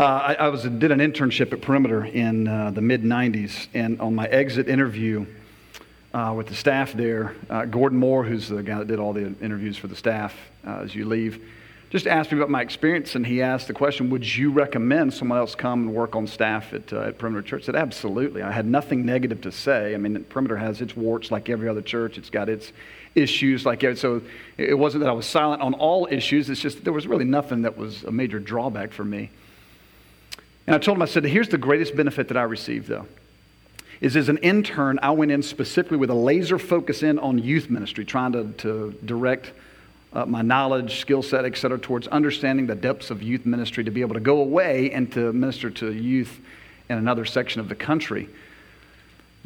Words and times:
Uh, 0.00 0.04
I, 0.04 0.34
I, 0.34 0.48
was 0.48 0.62
did 0.62 0.92
an 0.92 1.00
internship 1.00 1.52
at 1.52 1.60
Perimeter 1.60 2.04
in 2.04 2.46
uh, 2.46 2.70
the 2.70 2.80
mid 2.80 3.02
'90s, 3.02 3.66
and 3.74 4.00
on 4.00 4.14
my 4.14 4.28
exit 4.28 4.68
interview 4.68 5.26
uh, 6.14 6.32
with 6.36 6.46
the 6.46 6.54
staff 6.54 6.92
there, 6.92 7.34
uh, 7.50 7.64
Gordon 7.64 7.98
Moore, 7.98 8.22
who's 8.22 8.46
the 8.46 8.62
guy 8.62 8.78
that 8.78 8.86
did 8.86 9.00
all 9.00 9.12
the 9.12 9.34
interviews 9.42 9.76
for 9.76 9.88
the 9.88 9.96
staff 9.96 10.36
uh, 10.64 10.82
as 10.84 10.94
you 10.94 11.04
leave, 11.04 11.44
just 11.90 12.06
asked 12.06 12.30
me 12.30 12.38
about 12.38 12.48
my 12.48 12.62
experience, 12.62 13.16
and 13.16 13.26
he 13.26 13.42
asked 13.42 13.66
the 13.66 13.74
question, 13.74 14.08
"Would 14.10 14.36
you 14.36 14.52
recommend 14.52 15.14
someone 15.14 15.36
else 15.36 15.56
come 15.56 15.88
and 15.88 15.92
work 15.92 16.14
on 16.14 16.28
staff 16.28 16.72
at, 16.72 16.92
uh, 16.92 17.00
at 17.00 17.18
Perimeter 17.18 17.42
Church?" 17.42 17.64
I 17.64 17.66
said, 17.66 17.74
"Absolutely." 17.74 18.40
I 18.42 18.52
had 18.52 18.66
nothing 18.66 19.04
negative 19.04 19.40
to 19.40 19.50
say. 19.50 19.96
I 19.96 19.98
mean, 19.98 20.22
Perimeter 20.28 20.58
has 20.58 20.80
its 20.80 20.96
warts 20.96 21.32
like 21.32 21.48
every 21.48 21.68
other 21.68 21.82
church. 21.82 22.18
It's 22.18 22.30
got 22.30 22.48
its 22.48 22.72
issues 23.16 23.66
like 23.66 23.84
so. 23.96 24.22
It 24.58 24.78
wasn't 24.78 25.02
that 25.02 25.10
I 25.10 25.14
was 25.14 25.26
silent 25.26 25.60
on 25.60 25.74
all 25.74 26.06
issues. 26.08 26.48
It's 26.50 26.60
just 26.60 26.84
there 26.84 26.92
was 26.92 27.08
really 27.08 27.24
nothing 27.24 27.62
that 27.62 27.76
was 27.76 28.04
a 28.04 28.12
major 28.12 28.38
drawback 28.38 28.92
for 28.92 29.04
me. 29.04 29.30
And 30.68 30.74
I 30.74 30.78
told 30.78 30.98
him, 30.98 31.02
I 31.02 31.06
said, 31.06 31.24
here's 31.24 31.48
the 31.48 31.56
greatest 31.56 31.96
benefit 31.96 32.28
that 32.28 32.36
I 32.36 32.42
received, 32.42 32.88
though. 32.88 33.06
Is 34.02 34.18
as 34.18 34.28
an 34.28 34.36
intern, 34.36 34.98
I 35.02 35.12
went 35.12 35.30
in 35.30 35.42
specifically 35.42 35.96
with 35.96 36.10
a 36.10 36.14
laser 36.14 36.58
focus 36.58 37.02
in 37.02 37.18
on 37.18 37.38
youth 37.38 37.70
ministry, 37.70 38.04
trying 38.04 38.32
to, 38.32 38.52
to 38.58 38.94
direct 39.02 39.52
uh, 40.12 40.26
my 40.26 40.42
knowledge, 40.42 41.00
skill 41.00 41.22
set, 41.22 41.46
et 41.46 41.56
cetera, 41.56 41.78
towards 41.78 42.06
understanding 42.08 42.66
the 42.66 42.74
depths 42.74 43.10
of 43.10 43.22
youth 43.22 43.46
ministry 43.46 43.82
to 43.82 43.90
be 43.90 44.02
able 44.02 44.12
to 44.12 44.20
go 44.20 44.42
away 44.42 44.90
and 44.90 45.10
to 45.14 45.32
minister 45.32 45.70
to 45.70 45.90
youth 45.90 46.38
in 46.90 46.98
another 46.98 47.24
section 47.24 47.62
of 47.62 47.70
the 47.70 47.74
country. 47.74 48.28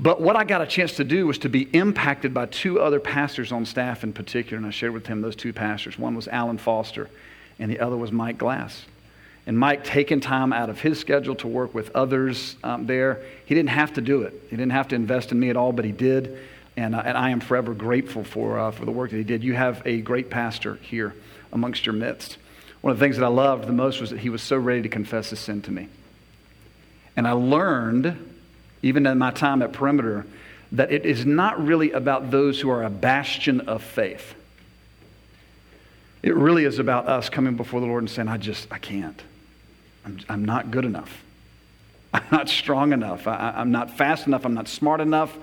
But 0.00 0.20
what 0.20 0.34
I 0.34 0.42
got 0.42 0.61
a 0.61 0.66
chance 0.66 0.97
to 0.97 1.05
do 1.05 1.28
was 1.28 1.39
to 1.39 1.48
be 1.48 1.69
impacted 1.73 2.34
by 2.34 2.47
two 2.47 2.80
other 2.80 2.98
pastors 2.98 3.52
on 3.52 3.64
staff 3.64 4.02
in 4.02 4.12
particular, 4.12 4.56
and 4.56 4.66
I 4.66 4.70
shared 4.70 4.92
with 4.92 5.06
him 5.06 5.23
those 5.23 5.36
two 5.36 5.52
pastors. 5.52 5.97
One 5.97 6.16
was 6.16 6.27
Alan 6.27 6.59
Foster, 6.59 7.09
and 7.61 7.70
the 7.70 7.78
other 7.78 7.97
was 7.97 8.11
Mike 8.11 8.39
Glass. 8.39 8.86
And 9.46 9.59
Mike 9.59 9.82
taking 9.82 10.20
time 10.20 10.52
out 10.52 10.70
of 10.70 10.80
his 10.80 11.01
schedule 11.01 11.34
to 11.37 11.48
work 11.48 11.74
with 11.74 11.95
others 11.96 12.56
um, 12.62 12.87
there. 12.87 13.23
He 13.45 13.55
didn't 13.55 13.70
have 13.70 13.95
to 13.95 14.00
do 14.00 14.23
it. 14.23 14.34
He 14.48 14.56
didn't 14.56 14.72
have 14.72 14.89
to 14.89 14.94
invest 14.94 15.33
in 15.33 15.41
me 15.41 15.50
at 15.50 15.56
all, 15.56 15.72
but 15.72 15.84
he 15.84 15.92
did. 15.92 16.39
And, 16.77 16.94
uh, 16.94 17.03
and 17.05 17.19
I 17.19 17.30
am 17.30 17.41
forever 17.41 17.75
grateful 17.75 18.25
for, 18.25 18.58
uh, 18.58 18.70
for 18.70 18.84
the 18.84 18.92
work 18.92 19.11
that 19.11 19.17
he 19.17 19.25
did. 19.25 19.42
You 19.42 19.55
have 19.55 19.83
a 19.84 20.00
great 20.00 20.30
pastor 20.30 20.77
here 20.77 21.14
amongst 21.52 21.86
your 21.86 21.94
midst. 21.94 22.39
One 22.83 22.92
of 22.92 22.98
the 22.98 23.05
things 23.05 23.17
that 23.17 23.25
I 23.25 23.28
loved 23.28 23.67
the 23.67 23.72
most 23.72 24.00
was 24.00 24.11
that 24.11 24.20
he 24.20 24.30
was 24.30 24.42
so 24.42 24.56
ready 24.56 24.83
to 24.83 24.89
confess 24.89 25.30
his 25.30 25.41
sin 25.41 25.61
to 25.62 25.72
me. 25.72 25.89
And 27.17 27.27
I 27.27 27.33
learned, 27.33 28.17
even 28.80 29.06
in 29.06 29.19
my 29.19 29.33
time 29.33 29.61
at 29.61 29.72
Perimeter, 29.72 30.24
that 30.72 30.91
it 30.91 31.05
is 31.05 31.27
not 31.27 31.62
really 31.62 31.92
about 31.92 32.30
those 32.30 32.61
who 32.61 32.70
are 32.70 32.83
a 32.83 32.91
bastion 32.91 33.61
of 33.62 33.83
faith. 33.83 34.34
It 36.22 36.34
really 36.34 36.64
is 36.64 36.78
about 36.78 37.08
us 37.08 37.28
coming 37.28 37.56
before 37.56 37.80
the 37.80 37.86
Lord 37.86 38.02
and 38.02 38.11
saying, 38.11 38.28
I 38.28 38.39
just, 38.39 38.69
I 38.70 38.78
can't. 38.78 39.20
I'm, 40.05 40.19
I'm 40.28 40.45
not 40.45 40.70
good 40.70 40.84
enough. 40.84 41.22
I'm 42.14 42.25
not 42.31 42.48
strong 42.48 42.92
enough. 42.92 43.27
I, 43.27 43.55
am 43.56 43.70
not 43.70 43.97
fast 43.97 44.27
enough. 44.27 44.45
I'm 44.45 44.55
not 44.55 44.69
smart 44.69 45.00
enough. 45.00 45.36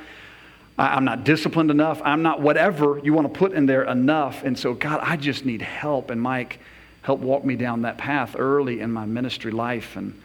I, 0.78 0.96
I'm 0.96 1.06
not 1.06 1.24
disciplined 1.24 1.72
enough. 1.72 2.02
I'm 2.04 2.22
not 2.22 2.42
whatever 2.42 3.00
you 3.04 3.14
want 3.14 3.32
to 3.32 3.38
put 3.38 3.54
in 3.54 3.66
there 3.66 3.84
enough. 3.84 4.44
And 4.44 4.58
so, 4.58 4.74
God, 4.74 5.00
I 5.02 5.16
just 5.18 5.46
need 5.46 5.62
help. 5.62 6.12
And 6.12 6.22
Mike 6.22 6.60
helped 7.02 7.24
walk 7.24 7.44
me 7.44 7.56
down 7.56 7.84
that 7.84 7.98
path 7.98 8.36
early 8.38 8.82
in 8.82 8.92
my 8.92 9.06
ministry 9.06 9.52
life. 9.52 9.96
And 9.96 10.22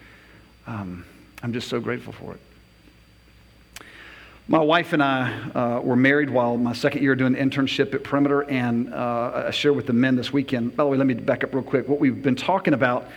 um, 0.67 1.05
I'm 1.43 1.53
just 1.53 1.69
so 1.69 1.81
grateful 1.81 2.13
for 2.13 2.35
it. 2.35 2.41
My 4.47 4.59
wife 4.59 4.93
and 4.93 5.03
I 5.03 5.33
uh, 5.55 5.81
were 5.81 5.97
married 5.97 6.29
while 6.29 6.59
my 6.59 6.75
second 6.75 7.03
year 7.03 7.15
doing 7.15 7.35
an 7.35 7.51
internship 7.51 7.95
at 7.95 8.05
Perimeter, 8.05 8.43
and 8.43 8.93
uh, 8.93 9.45
I 9.47 9.51
shared 9.53 9.75
with 9.75 9.87
the 9.87 9.95
men 9.95 10.17
this 10.17 10.35
weekend. 10.35 10.77
By 10.77 10.85
the 10.85 10.91
way, 10.91 10.99
let 10.99 11.07
me 11.07 11.15
back 11.15 11.45
up 11.45 11.55
real 11.55 11.63
quick. 11.63 11.89
What 11.89 11.99
we've 11.99 12.23
been 12.23 12.37
talking 12.37 12.75
about 12.75 13.09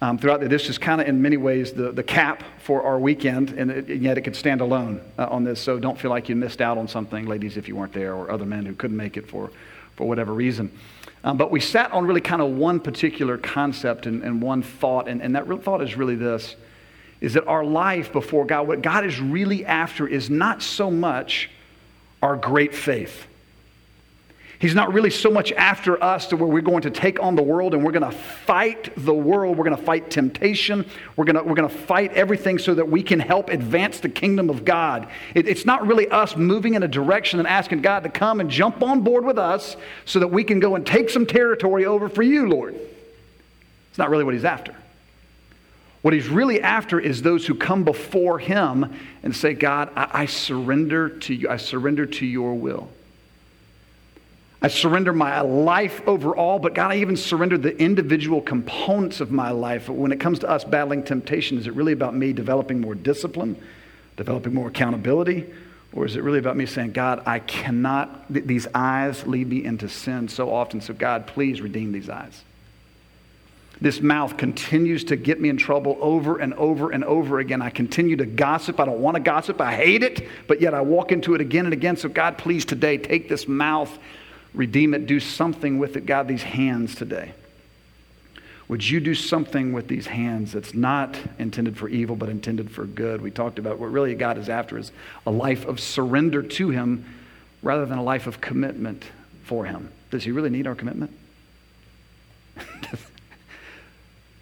um, 0.00 0.18
throughout 0.18 0.40
the, 0.40 0.48
this 0.48 0.68
is 0.68 0.78
kind 0.78 1.00
of 1.00 1.08
in 1.08 1.20
many 1.20 1.36
ways 1.36 1.72
the, 1.72 1.92
the 1.92 2.02
cap 2.02 2.42
for 2.58 2.82
our 2.82 2.98
weekend, 2.98 3.50
and, 3.50 3.70
it, 3.70 3.88
and 3.88 4.02
yet 4.02 4.16
it 4.16 4.22
could 4.22 4.36
stand 4.36 4.60
alone 4.60 5.00
uh, 5.18 5.26
on 5.30 5.44
this. 5.44 5.60
So 5.60 5.78
don't 5.78 5.98
feel 5.98 6.10
like 6.10 6.28
you 6.28 6.36
missed 6.36 6.60
out 6.60 6.78
on 6.78 6.88
something, 6.88 7.26
ladies, 7.26 7.56
if 7.56 7.68
you 7.68 7.76
weren't 7.76 7.92
there, 7.92 8.14
or 8.14 8.30
other 8.30 8.46
men 8.46 8.64
who 8.64 8.74
couldn't 8.74 8.96
make 8.96 9.16
it 9.16 9.28
for, 9.28 9.50
for 9.96 10.08
whatever 10.08 10.32
reason. 10.32 10.72
Um, 11.22 11.36
but 11.36 11.50
we 11.50 11.60
sat 11.60 11.92
on 11.92 12.06
really 12.06 12.22
kind 12.22 12.40
of 12.40 12.50
one 12.50 12.80
particular 12.80 13.36
concept 13.36 14.06
and, 14.06 14.22
and 14.22 14.40
one 14.40 14.62
thought, 14.62 15.06
and, 15.06 15.20
and 15.20 15.36
that 15.36 15.46
real 15.46 15.58
thought 15.58 15.82
is 15.82 15.96
really 15.96 16.16
this 16.16 16.56
is 17.20 17.34
that 17.34 17.46
our 17.46 17.64
life 17.64 18.12
before 18.12 18.46
God, 18.46 18.66
what 18.66 18.80
God 18.82 19.04
is 19.04 19.20
really 19.20 19.66
after 19.66 20.08
is 20.08 20.30
not 20.30 20.62
so 20.62 20.90
much 20.90 21.50
our 22.22 22.36
great 22.36 22.74
faith. 22.74 23.26
He's 24.60 24.74
not 24.74 24.92
really 24.92 25.08
so 25.08 25.30
much 25.30 25.52
after 25.52 26.02
us 26.04 26.26
to 26.26 26.36
where 26.36 26.46
we're 26.46 26.60
going 26.60 26.82
to 26.82 26.90
take 26.90 27.18
on 27.18 27.34
the 27.34 27.42
world 27.42 27.72
and 27.72 27.82
we're 27.82 27.92
going 27.92 28.10
to 28.10 28.16
fight 28.16 28.92
the 28.94 29.14
world. 29.14 29.56
We're 29.56 29.64
going 29.64 29.76
to 29.76 29.82
fight 29.82 30.10
temptation. 30.10 30.84
We're 31.16 31.24
going 31.24 31.36
to, 31.36 31.42
we're 31.42 31.54
going 31.54 31.70
to 31.70 31.74
fight 31.74 32.12
everything 32.12 32.58
so 32.58 32.74
that 32.74 32.86
we 32.86 33.02
can 33.02 33.20
help 33.20 33.48
advance 33.48 34.00
the 34.00 34.10
kingdom 34.10 34.50
of 34.50 34.66
God. 34.66 35.08
It, 35.34 35.48
it's 35.48 35.64
not 35.64 35.86
really 35.86 36.10
us 36.10 36.36
moving 36.36 36.74
in 36.74 36.82
a 36.82 36.88
direction 36.88 37.38
and 37.38 37.48
asking 37.48 37.80
God 37.80 38.02
to 38.02 38.10
come 38.10 38.38
and 38.38 38.50
jump 38.50 38.82
on 38.82 39.00
board 39.00 39.24
with 39.24 39.38
us 39.38 39.78
so 40.04 40.18
that 40.18 40.28
we 40.28 40.44
can 40.44 40.60
go 40.60 40.74
and 40.74 40.86
take 40.86 41.08
some 41.08 41.24
territory 41.24 41.86
over 41.86 42.10
for 42.10 42.22
you, 42.22 42.46
Lord. 42.46 42.74
It's 43.88 43.98
not 43.98 44.10
really 44.10 44.24
what 44.24 44.34
He's 44.34 44.44
after. 44.44 44.76
What 46.02 46.12
He's 46.12 46.28
really 46.28 46.60
after 46.60 47.00
is 47.00 47.22
those 47.22 47.46
who 47.46 47.54
come 47.54 47.82
before 47.82 48.38
Him 48.38 48.94
and 49.22 49.34
say, 49.34 49.54
God, 49.54 49.90
I, 49.96 50.10
I 50.12 50.26
surrender 50.26 51.08
to 51.08 51.34
you. 51.34 51.48
I 51.48 51.56
surrender 51.56 52.04
to 52.04 52.26
your 52.26 52.54
will. 52.54 52.90
I 54.62 54.68
surrender 54.68 55.12
my 55.14 55.40
life 55.40 56.02
overall, 56.06 56.58
but 56.58 56.74
God, 56.74 56.90
I 56.90 56.96
even 56.96 57.16
surrender 57.16 57.56
the 57.56 57.76
individual 57.78 58.42
components 58.42 59.20
of 59.20 59.30
my 59.30 59.50
life. 59.50 59.88
When 59.88 60.12
it 60.12 60.20
comes 60.20 60.40
to 60.40 60.50
us 60.50 60.64
battling 60.64 61.02
temptation, 61.02 61.56
is 61.56 61.66
it 61.66 61.74
really 61.74 61.92
about 61.92 62.14
me 62.14 62.34
developing 62.34 62.80
more 62.80 62.94
discipline, 62.94 63.56
developing 64.16 64.52
more 64.52 64.68
accountability? 64.68 65.46
Or 65.94 66.04
is 66.04 66.14
it 66.14 66.22
really 66.22 66.38
about 66.38 66.58
me 66.58 66.66
saying, 66.66 66.92
God, 66.92 67.22
I 67.26 67.38
cannot, 67.38 68.32
th- 68.32 68.44
these 68.44 68.66
eyes 68.74 69.26
lead 69.26 69.48
me 69.48 69.64
into 69.64 69.88
sin 69.88 70.28
so 70.28 70.52
often, 70.52 70.82
so 70.82 70.92
God, 70.92 71.26
please 71.26 71.62
redeem 71.62 71.92
these 71.92 72.10
eyes. 72.10 72.42
This 73.80 74.02
mouth 74.02 74.36
continues 74.36 75.04
to 75.04 75.16
get 75.16 75.40
me 75.40 75.48
in 75.48 75.56
trouble 75.56 75.96
over 76.02 76.36
and 76.36 76.52
over 76.54 76.90
and 76.90 77.02
over 77.02 77.38
again. 77.38 77.62
I 77.62 77.70
continue 77.70 78.16
to 78.16 78.26
gossip. 78.26 78.78
I 78.78 78.84
don't 78.84 79.00
want 79.00 79.14
to 79.14 79.22
gossip. 79.22 79.58
I 79.58 79.74
hate 79.74 80.02
it, 80.02 80.28
but 80.46 80.60
yet 80.60 80.74
I 80.74 80.82
walk 80.82 81.12
into 81.12 81.34
it 81.34 81.40
again 81.40 81.64
and 81.64 81.72
again. 81.72 81.96
So, 81.96 82.10
God, 82.10 82.36
please 82.36 82.66
today 82.66 82.98
take 82.98 83.30
this 83.30 83.48
mouth 83.48 83.90
redeem 84.54 84.94
it, 84.94 85.06
do 85.06 85.20
something 85.20 85.78
with 85.78 85.96
it. 85.96 86.06
God, 86.06 86.28
these 86.28 86.42
hands 86.42 86.94
today. 86.94 87.32
Would 88.70 88.88
you 88.88 89.00
do 89.00 89.16
something 89.16 89.72
with 89.72 89.88
these 89.88 90.06
hands 90.06 90.52
that's 90.52 90.74
not 90.74 91.18
intended 91.40 91.76
for 91.76 91.88
evil, 91.88 92.14
but 92.14 92.28
intended 92.28 92.70
for 92.70 92.84
good? 92.84 93.20
We 93.20 93.32
talked 93.32 93.58
about 93.58 93.80
what 93.80 93.90
really 93.90 94.14
God 94.14 94.38
is 94.38 94.48
after 94.48 94.78
is 94.78 94.92
a 95.26 95.30
life 95.32 95.66
of 95.66 95.80
surrender 95.80 96.40
to 96.40 96.70
Him 96.70 97.04
rather 97.62 97.84
than 97.84 97.98
a 97.98 98.02
life 98.02 98.28
of 98.28 98.40
commitment 98.40 99.04
for 99.42 99.64
Him. 99.64 99.90
Does 100.12 100.22
He 100.22 100.30
really 100.30 100.50
need 100.50 100.68
our 100.68 100.76
commitment? 100.76 101.10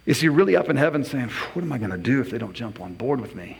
is 0.05 0.21
He 0.21 0.29
really 0.29 0.55
up 0.55 0.69
in 0.69 0.75
heaven 0.75 1.03
saying, 1.03 1.29
What 1.53 1.63
am 1.63 1.73
I 1.73 1.79
going 1.79 1.89
to 1.89 1.97
do 1.97 2.21
if 2.21 2.29
they 2.29 2.37
don't 2.37 2.53
jump 2.53 2.79
on 2.79 2.93
board 2.93 3.19
with 3.19 3.33
me? 3.33 3.57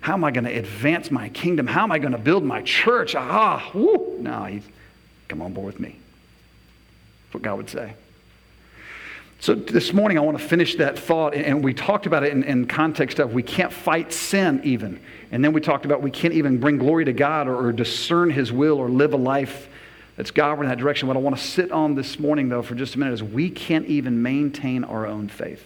How 0.00 0.14
am 0.14 0.24
I 0.24 0.30
going 0.30 0.44
to 0.44 0.52
advance 0.52 1.10
my 1.10 1.28
kingdom? 1.28 1.66
How 1.66 1.82
am 1.82 1.92
I 1.92 1.98
going 1.98 2.12
to 2.12 2.18
build 2.18 2.42
my 2.42 2.62
church? 2.62 3.14
Ah. 3.14 3.70
No, 3.74 4.44
He's 4.44 4.64
Come 5.34 5.42
on 5.42 5.52
board 5.52 5.66
with 5.66 5.80
me. 5.80 5.88
That's 7.24 7.34
what 7.34 7.42
God 7.42 7.56
would 7.56 7.68
say. 7.68 7.94
So 9.40 9.56
this 9.56 9.92
morning, 9.92 10.16
I 10.16 10.20
want 10.20 10.38
to 10.38 10.44
finish 10.44 10.76
that 10.76 10.96
thought, 10.96 11.34
and 11.34 11.64
we 11.64 11.74
talked 11.74 12.06
about 12.06 12.22
it 12.22 12.30
in, 12.30 12.44
in, 12.44 12.68
context 12.68 13.18
of 13.18 13.34
we 13.34 13.42
can't 13.42 13.72
fight 13.72 14.12
sin 14.12 14.60
even, 14.62 15.00
and 15.32 15.44
then 15.44 15.52
we 15.52 15.60
talked 15.60 15.86
about 15.86 16.02
we 16.02 16.12
can't 16.12 16.34
even 16.34 16.58
bring 16.58 16.78
glory 16.78 17.04
to 17.06 17.12
God 17.12 17.48
or, 17.48 17.66
or 17.66 17.72
discern 17.72 18.30
His 18.30 18.52
will 18.52 18.78
or 18.78 18.88
live 18.88 19.12
a 19.12 19.16
life 19.16 19.68
that's 20.16 20.30
God 20.30 20.60
in 20.60 20.68
that 20.68 20.78
direction. 20.78 21.08
What 21.08 21.16
I 21.16 21.20
want 21.20 21.36
to 21.36 21.42
sit 21.42 21.72
on 21.72 21.96
this 21.96 22.20
morning, 22.20 22.48
though, 22.48 22.62
for 22.62 22.76
just 22.76 22.94
a 22.94 23.00
minute, 23.00 23.14
is 23.14 23.22
we 23.24 23.50
can't 23.50 23.86
even 23.86 24.22
maintain 24.22 24.84
our 24.84 25.04
own 25.04 25.26
faith. 25.26 25.64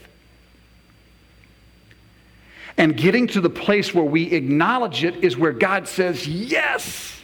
And 2.79 2.97
getting 2.97 3.27
to 3.27 3.43
the 3.43 3.51
place 3.51 3.93
where 3.93 4.03
we 4.03 4.33
acknowledge 4.33 5.05
it 5.05 5.17
is 5.23 5.37
where 5.37 5.53
God 5.53 5.87
says, 5.87 6.27
Yes. 6.27 7.18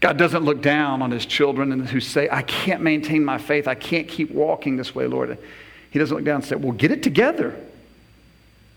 God 0.00 0.16
doesn't 0.16 0.44
look 0.44 0.62
down 0.62 1.02
on 1.02 1.10
his 1.10 1.26
children 1.26 1.72
and 1.72 1.86
who 1.88 2.00
say, 2.00 2.28
I 2.30 2.42
can't 2.42 2.82
maintain 2.82 3.24
my 3.24 3.38
faith. 3.38 3.66
I 3.66 3.74
can't 3.74 4.06
keep 4.06 4.30
walking 4.30 4.76
this 4.76 4.94
way, 4.94 5.06
Lord. 5.06 5.36
He 5.90 5.98
doesn't 5.98 6.14
look 6.14 6.24
down 6.24 6.36
and 6.36 6.44
say, 6.44 6.56
Well, 6.56 6.72
get 6.72 6.92
it 6.92 7.02
together. 7.02 7.56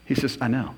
He 0.05 0.15
says, 0.15 0.37
I 0.41 0.47
know. 0.47 0.75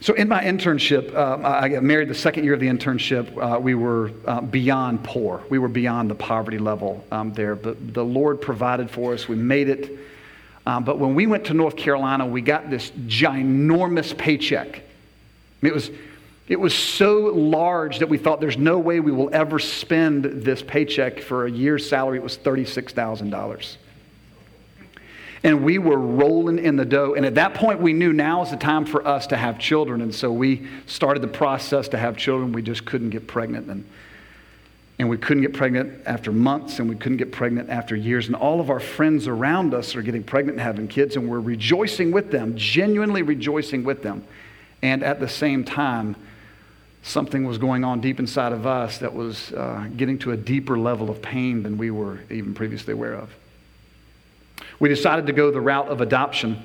So, 0.00 0.14
in 0.14 0.28
my 0.28 0.44
internship, 0.44 1.12
uh, 1.12 1.40
I 1.42 1.68
got 1.68 1.82
married 1.82 2.08
the 2.08 2.14
second 2.14 2.44
year 2.44 2.54
of 2.54 2.60
the 2.60 2.68
internship. 2.68 3.36
Uh, 3.36 3.58
we 3.58 3.74
were 3.74 4.12
uh, 4.26 4.40
beyond 4.42 5.02
poor. 5.02 5.42
We 5.50 5.58
were 5.58 5.68
beyond 5.68 6.08
the 6.08 6.14
poverty 6.14 6.58
level 6.58 7.04
um, 7.10 7.32
there. 7.32 7.56
But 7.56 7.94
the 7.94 8.04
Lord 8.04 8.40
provided 8.40 8.90
for 8.90 9.12
us. 9.12 9.26
We 9.26 9.34
made 9.34 9.68
it. 9.68 9.90
Um, 10.66 10.84
but 10.84 11.00
when 11.00 11.16
we 11.16 11.26
went 11.26 11.46
to 11.46 11.54
North 11.54 11.76
Carolina, 11.76 12.26
we 12.26 12.42
got 12.42 12.70
this 12.70 12.90
ginormous 12.90 14.16
paycheck. 14.16 14.68
I 14.68 14.80
mean, 15.62 15.72
it 15.72 15.74
was 15.74 15.90
it 16.48 16.58
was 16.58 16.74
so 16.74 17.26
large 17.26 17.98
that 17.98 18.08
we 18.08 18.16
thought 18.16 18.40
there's 18.40 18.56
no 18.56 18.78
way 18.78 19.00
we 19.00 19.12
will 19.12 19.28
ever 19.34 19.58
spend 19.58 20.24
this 20.24 20.62
paycheck 20.62 21.20
for 21.20 21.44
a 21.44 21.50
year's 21.50 21.86
salary. 21.86 22.16
It 22.16 22.22
was 22.22 22.38
$36,000. 22.38 23.76
And 25.44 25.62
we 25.62 25.78
were 25.78 25.98
rolling 25.98 26.58
in 26.58 26.76
the 26.76 26.86
dough. 26.86 27.14
And 27.14 27.26
at 27.26 27.34
that 27.36 27.54
point, 27.54 27.80
we 27.80 27.92
knew 27.92 28.14
now 28.14 28.42
is 28.42 28.50
the 28.50 28.56
time 28.56 28.86
for 28.86 29.06
us 29.06 29.26
to 29.28 29.36
have 29.36 29.58
children. 29.58 30.00
And 30.00 30.12
so 30.12 30.32
we 30.32 30.66
started 30.86 31.22
the 31.22 31.28
process 31.28 31.86
to 31.88 31.98
have 31.98 32.16
children. 32.16 32.52
We 32.52 32.62
just 32.62 32.86
couldn't 32.86 33.10
get 33.10 33.26
pregnant. 33.26 33.68
And, 33.68 33.84
and 34.98 35.08
we 35.08 35.18
couldn't 35.18 35.42
get 35.42 35.52
pregnant 35.52 36.02
after 36.06 36.32
months, 36.32 36.80
and 36.80 36.88
we 36.88 36.96
couldn't 36.96 37.18
get 37.18 37.30
pregnant 37.30 37.68
after 37.68 37.94
years. 37.94 38.26
And 38.26 38.34
all 38.34 38.58
of 38.58 38.70
our 38.70 38.80
friends 38.80 39.28
around 39.28 39.74
us 39.74 39.94
are 39.94 40.02
getting 40.02 40.24
pregnant 40.24 40.58
and 40.58 40.66
having 40.66 40.88
kids, 40.88 41.14
and 41.14 41.28
we're 41.28 41.40
rejoicing 41.40 42.10
with 42.10 42.32
them, 42.32 42.56
genuinely 42.56 43.22
rejoicing 43.22 43.84
with 43.84 44.02
them. 44.02 44.24
And 44.82 45.04
at 45.04 45.20
the 45.20 45.28
same 45.28 45.62
time, 45.64 46.16
something 47.02 47.44
was 47.44 47.58
going 47.58 47.84
on 47.84 48.00
deep 48.00 48.18
inside 48.18 48.52
of 48.52 48.66
us 48.66 48.98
that 48.98 49.14
was 49.14 49.52
uh, 49.52 49.88
getting 49.96 50.18
to 50.18 50.32
a 50.32 50.36
deeper 50.36 50.78
level 50.78 51.10
of 51.10 51.22
pain 51.22 51.62
than 51.62 51.78
we 51.78 51.90
were 51.90 52.20
even 52.30 52.54
previously 52.54 52.92
aware 52.92 53.14
of. 53.14 53.30
We 54.80 54.88
decided 54.88 55.26
to 55.26 55.32
go 55.32 55.50
the 55.50 55.60
route 55.60 55.88
of 55.88 56.00
adoption. 56.00 56.62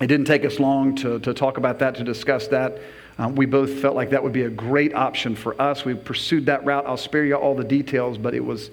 It 0.00 0.06
didn't 0.06 0.26
take 0.26 0.44
us 0.44 0.58
long 0.58 0.96
to, 0.96 1.18
to 1.20 1.34
talk 1.34 1.58
about 1.58 1.78
that, 1.80 1.96
to 1.96 2.04
discuss 2.04 2.48
that. 2.48 2.78
Um, 3.18 3.34
we 3.34 3.46
both 3.46 3.80
felt 3.80 3.96
like 3.96 4.10
that 4.10 4.22
would 4.22 4.32
be 4.32 4.42
a 4.42 4.50
great 4.50 4.94
option 4.94 5.34
for 5.34 5.60
us. 5.60 5.84
We 5.84 5.94
pursued 5.94 6.46
that 6.46 6.64
route. 6.64 6.86
I'll 6.86 6.96
spare 6.96 7.24
you 7.24 7.34
all 7.34 7.56
the 7.56 7.64
details, 7.64 8.16
but 8.16 8.34
it 8.34 8.44
was 8.44 8.70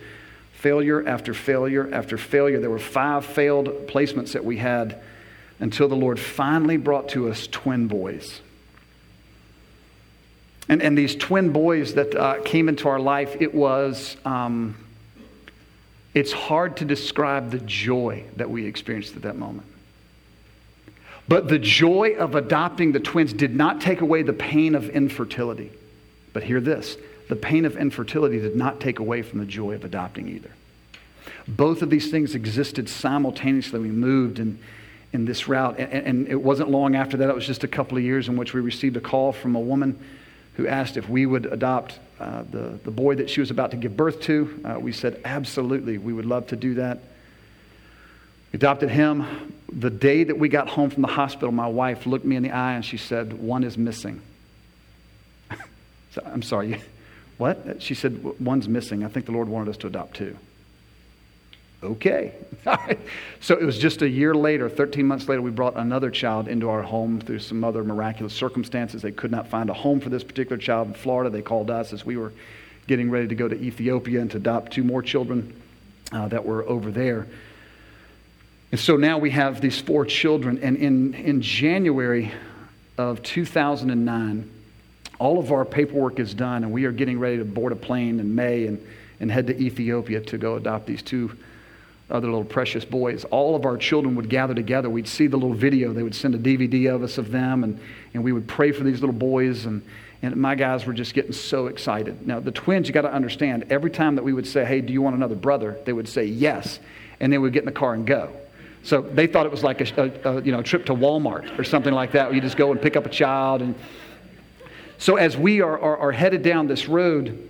failure 0.53 1.07
after 1.07 1.33
failure 1.33 1.89
after 1.91 2.17
failure. 2.17 2.59
There 2.59 2.69
were 2.69 2.79
five 2.79 3.25
failed 3.25 3.87
placements 3.87 4.33
that 4.33 4.45
we 4.45 4.57
had 4.57 5.01
until 5.59 5.87
the 5.87 5.95
Lord 5.95 6.19
finally 6.19 6.77
brought 6.77 7.09
to 7.09 7.29
us 7.29 7.47
twin 7.47 7.87
boys. 7.87 8.41
And, 10.67 10.81
and 10.81 10.97
these 10.97 11.15
twin 11.15 11.51
boys 11.51 11.93
that 11.93 12.15
uh, 12.15 12.41
came 12.43 12.69
into 12.69 12.87
our 12.87 12.99
life, 12.99 13.35
it 13.39 13.53
was. 13.53 14.17
Um, 14.25 14.75
it's 16.15 16.31
hard 16.31 16.77
to 16.77 16.85
describe 16.85 17.51
the 17.51 17.59
joy 17.59 18.23
that 18.37 18.49
we 18.49 18.65
experienced 18.65 19.15
at 19.17 19.23
that 19.23 19.35
moment. 19.35 19.67
But 21.27 21.49
the 21.49 21.59
joy 21.59 22.15
of 22.17 22.35
adopting 22.35 22.93
the 22.93 22.99
twins 22.99 23.33
did 23.33 23.53
not 23.53 23.81
take 23.81 24.01
away 24.01 24.21
the 24.21 24.33
pain 24.33 24.75
of 24.75 24.89
infertility. 24.89 25.71
But 26.33 26.43
hear 26.43 26.61
this 26.61 26.97
the 27.27 27.35
pain 27.35 27.65
of 27.65 27.75
infertility 27.75 28.39
did 28.39 28.55
not 28.55 28.79
take 28.79 28.99
away 28.99 29.23
from 29.23 29.39
the 29.39 29.45
joy 29.45 29.73
of 29.73 29.83
adopting 29.83 30.29
either. 30.29 30.51
Both 31.47 31.81
of 31.81 31.89
these 31.89 32.11
things 32.11 32.35
existed 32.35 32.87
simultaneously. 32.87 33.79
We 33.79 33.89
moved 33.89 34.39
in, 34.39 34.59
in 35.11 35.25
this 35.25 35.47
route. 35.47 35.79
And, 35.79 36.07
and 36.07 36.27
it 36.27 36.41
wasn't 36.41 36.69
long 36.69 36.95
after 36.95 37.17
that, 37.17 37.29
it 37.29 37.35
was 37.35 37.47
just 37.47 37.63
a 37.63 37.67
couple 37.67 37.97
of 37.97 38.03
years 38.03 38.29
in 38.29 38.37
which 38.37 38.53
we 38.53 38.61
received 38.61 38.95
a 38.95 39.01
call 39.01 39.31
from 39.31 39.55
a 39.55 39.59
woman 39.59 39.99
who 40.55 40.67
asked 40.67 40.97
if 40.97 41.09
we 41.09 41.25
would 41.25 41.45
adopt 41.45 41.99
uh, 42.19 42.43
the, 42.49 42.79
the 42.83 42.91
boy 42.91 43.15
that 43.15 43.29
she 43.29 43.39
was 43.39 43.51
about 43.51 43.71
to 43.71 43.77
give 43.77 43.95
birth 43.95 44.21
to. 44.21 44.61
Uh, 44.63 44.79
we 44.79 44.91
said, 44.91 45.19
absolutely, 45.25 45.97
we 45.97 46.13
would 46.13 46.25
love 46.25 46.47
to 46.47 46.55
do 46.55 46.75
that. 46.75 46.99
We 48.51 48.57
adopted 48.57 48.89
him. 48.89 49.53
The 49.71 49.89
day 49.89 50.23
that 50.23 50.39
we 50.39 50.47
got 50.47 50.69
home 50.69 50.89
from 50.89 51.01
the 51.01 51.09
hospital, 51.09 51.51
my 51.51 51.67
wife 51.67 52.05
looked 52.05 52.23
me 52.23 52.37
in 52.37 52.43
the 52.43 52.51
eye 52.51 52.73
and 52.73 52.85
she 52.85 52.95
said, 52.97 53.33
One 53.33 53.65
is 53.65 53.77
missing. 53.77 54.21
so, 56.11 56.21
I'm 56.25 56.41
sorry, 56.41 56.81
what? 57.37 57.81
She 57.81 57.95
said, 57.95 58.23
One's 58.39 58.69
missing. 58.69 59.03
I 59.03 59.09
think 59.09 59.25
the 59.25 59.33
Lord 59.33 59.49
wanted 59.49 59.69
us 59.69 59.77
to 59.77 59.87
adopt 59.87 60.15
two. 60.15 60.37
Okay. 61.85 62.33
so 63.39 63.55
it 63.55 63.63
was 63.63 63.77
just 63.77 64.01
a 64.01 64.09
year 64.09 64.33
later, 64.33 64.69
13 64.69 65.05
months 65.05 65.29
later, 65.29 65.41
we 65.41 65.51
brought 65.51 65.75
another 65.75 66.09
child 66.09 66.47
into 66.47 66.69
our 66.69 66.81
home 66.81 67.21
through 67.21 67.39
some 67.39 67.63
other 67.63 67.83
miraculous 67.83 68.33
circumstances. 68.33 69.01
They 69.01 69.11
could 69.11 69.31
not 69.31 69.47
find 69.47 69.69
a 69.69 69.73
home 69.73 69.99
for 69.99 70.09
this 70.09 70.23
particular 70.23 70.57
child 70.57 70.87
in 70.87 70.93
Florida. 70.95 71.29
They 71.29 71.41
called 71.41 71.69
us 71.69 71.93
as 71.93 72.05
we 72.05 72.17
were 72.17 72.33
getting 72.87 73.09
ready 73.09 73.27
to 73.27 73.35
go 73.35 73.47
to 73.47 73.55
Ethiopia 73.55 74.21
and 74.21 74.31
to 74.31 74.37
adopt 74.37 74.73
two 74.73 74.83
more 74.83 75.01
children 75.01 75.59
uh, 76.11 76.27
that 76.29 76.45
were 76.45 76.67
over 76.67 76.91
there. 76.91 77.27
And 78.71 78.79
so 78.79 78.97
now 78.97 79.17
we 79.19 79.29
have 79.31 79.61
these 79.61 79.79
four 79.79 80.05
children. 80.05 80.59
And 80.61 80.75
in, 80.77 81.13
in 81.13 81.41
January 81.41 82.31
of 82.97 83.21
2009, 83.23 84.51
all 85.19 85.39
of 85.39 85.51
our 85.51 85.65
paperwork 85.65 86.19
is 86.19 86.33
done, 86.33 86.63
and 86.63 86.73
we 86.73 86.85
are 86.85 86.91
getting 86.91 87.19
ready 87.19 87.37
to 87.37 87.45
board 87.45 87.71
a 87.71 87.75
plane 87.75 88.19
in 88.19 88.35
May 88.35 88.67
and, 88.67 88.85
and 89.19 89.31
head 89.31 89.47
to 89.47 89.57
Ethiopia 89.57 90.19
to 90.21 90.37
go 90.37 90.55
adopt 90.55 90.87
these 90.87 91.01
two 91.01 91.31
other 92.09 92.27
little 92.27 92.45
precious 92.45 92.85
boys. 92.85 93.23
All 93.25 93.55
of 93.55 93.65
our 93.65 93.77
children 93.77 94.15
would 94.15 94.29
gather 94.29 94.53
together. 94.53 94.89
We'd 94.89 95.07
see 95.07 95.27
the 95.27 95.37
little 95.37 95.55
video. 95.55 95.91
They 95.91 96.03
would 96.03 96.15
send 96.15 96.35
a 96.35 96.37
DVD 96.37 96.93
of 96.93 97.01
us 97.01 97.17
of 97.17 97.31
them, 97.31 97.63
and, 97.63 97.79
and 98.13 98.23
we 98.23 98.31
would 98.31 98.47
pray 98.47 98.71
for 98.71 98.83
these 98.83 99.01
little 99.01 99.15
boys. 99.15 99.65
And, 99.65 99.81
and 100.21 100.35
my 100.35 100.53
guys 100.55 100.85
were 100.85 100.93
just 100.93 101.13
getting 101.15 101.31
so 101.31 101.67
excited. 101.67 102.27
Now, 102.27 102.39
the 102.39 102.51
twins, 102.51 102.87
you 102.87 102.93
got 102.93 103.01
to 103.01 103.13
understand, 103.13 103.65
every 103.71 103.89
time 103.89 104.15
that 104.15 104.23
we 104.23 104.33
would 104.33 104.45
say, 104.45 104.65
Hey, 104.65 104.81
do 104.81 104.93
you 104.93 105.01
want 105.01 105.15
another 105.15 105.35
brother? 105.35 105.77
They 105.85 105.93
would 105.93 106.07
say 106.07 106.25
yes. 106.25 106.79
And 107.19 107.33
they 107.33 107.37
would 107.37 107.53
get 107.53 107.59
in 107.59 107.65
the 107.65 107.71
car 107.71 107.93
and 107.93 108.05
go. 108.05 108.31
So 108.83 109.01
they 109.01 109.25
thought 109.25 109.47
it 109.47 109.51
was 109.51 109.63
like 109.63 109.81
a, 109.81 110.03
a, 110.23 110.37
a 110.37 110.41
you 110.43 110.51
know, 110.51 110.61
trip 110.61 110.85
to 110.85 110.93
Walmart 110.93 111.57
or 111.57 111.63
something 111.63 111.93
like 111.93 112.11
that, 112.11 112.27
where 112.27 112.35
you 112.35 112.41
just 112.41 112.57
go 112.57 112.71
and 112.71 112.79
pick 112.79 112.95
up 112.95 113.07
a 113.07 113.09
child. 113.09 113.63
And 113.63 113.73
so 114.99 115.15
as 115.15 115.35
we 115.35 115.61
are, 115.61 115.79
are, 115.79 115.97
are 115.97 116.11
headed 116.11 116.43
down 116.43 116.67
this 116.67 116.87
road, 116.87 117.49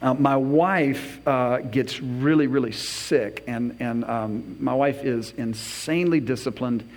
uh, 0.00 0.14
my 0.14 0.36
wife 0.36 1.26
uh, 1.26 1.58
gets 1.58 2.00
really, 2.00 2.46
really 2.46 2.72
sick, 2.72 3.42
and, 3.46 3.76
and 3.80 4.04
um, 4.04 4.56
my 4.60 4.74
wife 4.74 5.04
is 5.04 5.32
insanely 5.36 6.20
disciplined. 6.20 6.88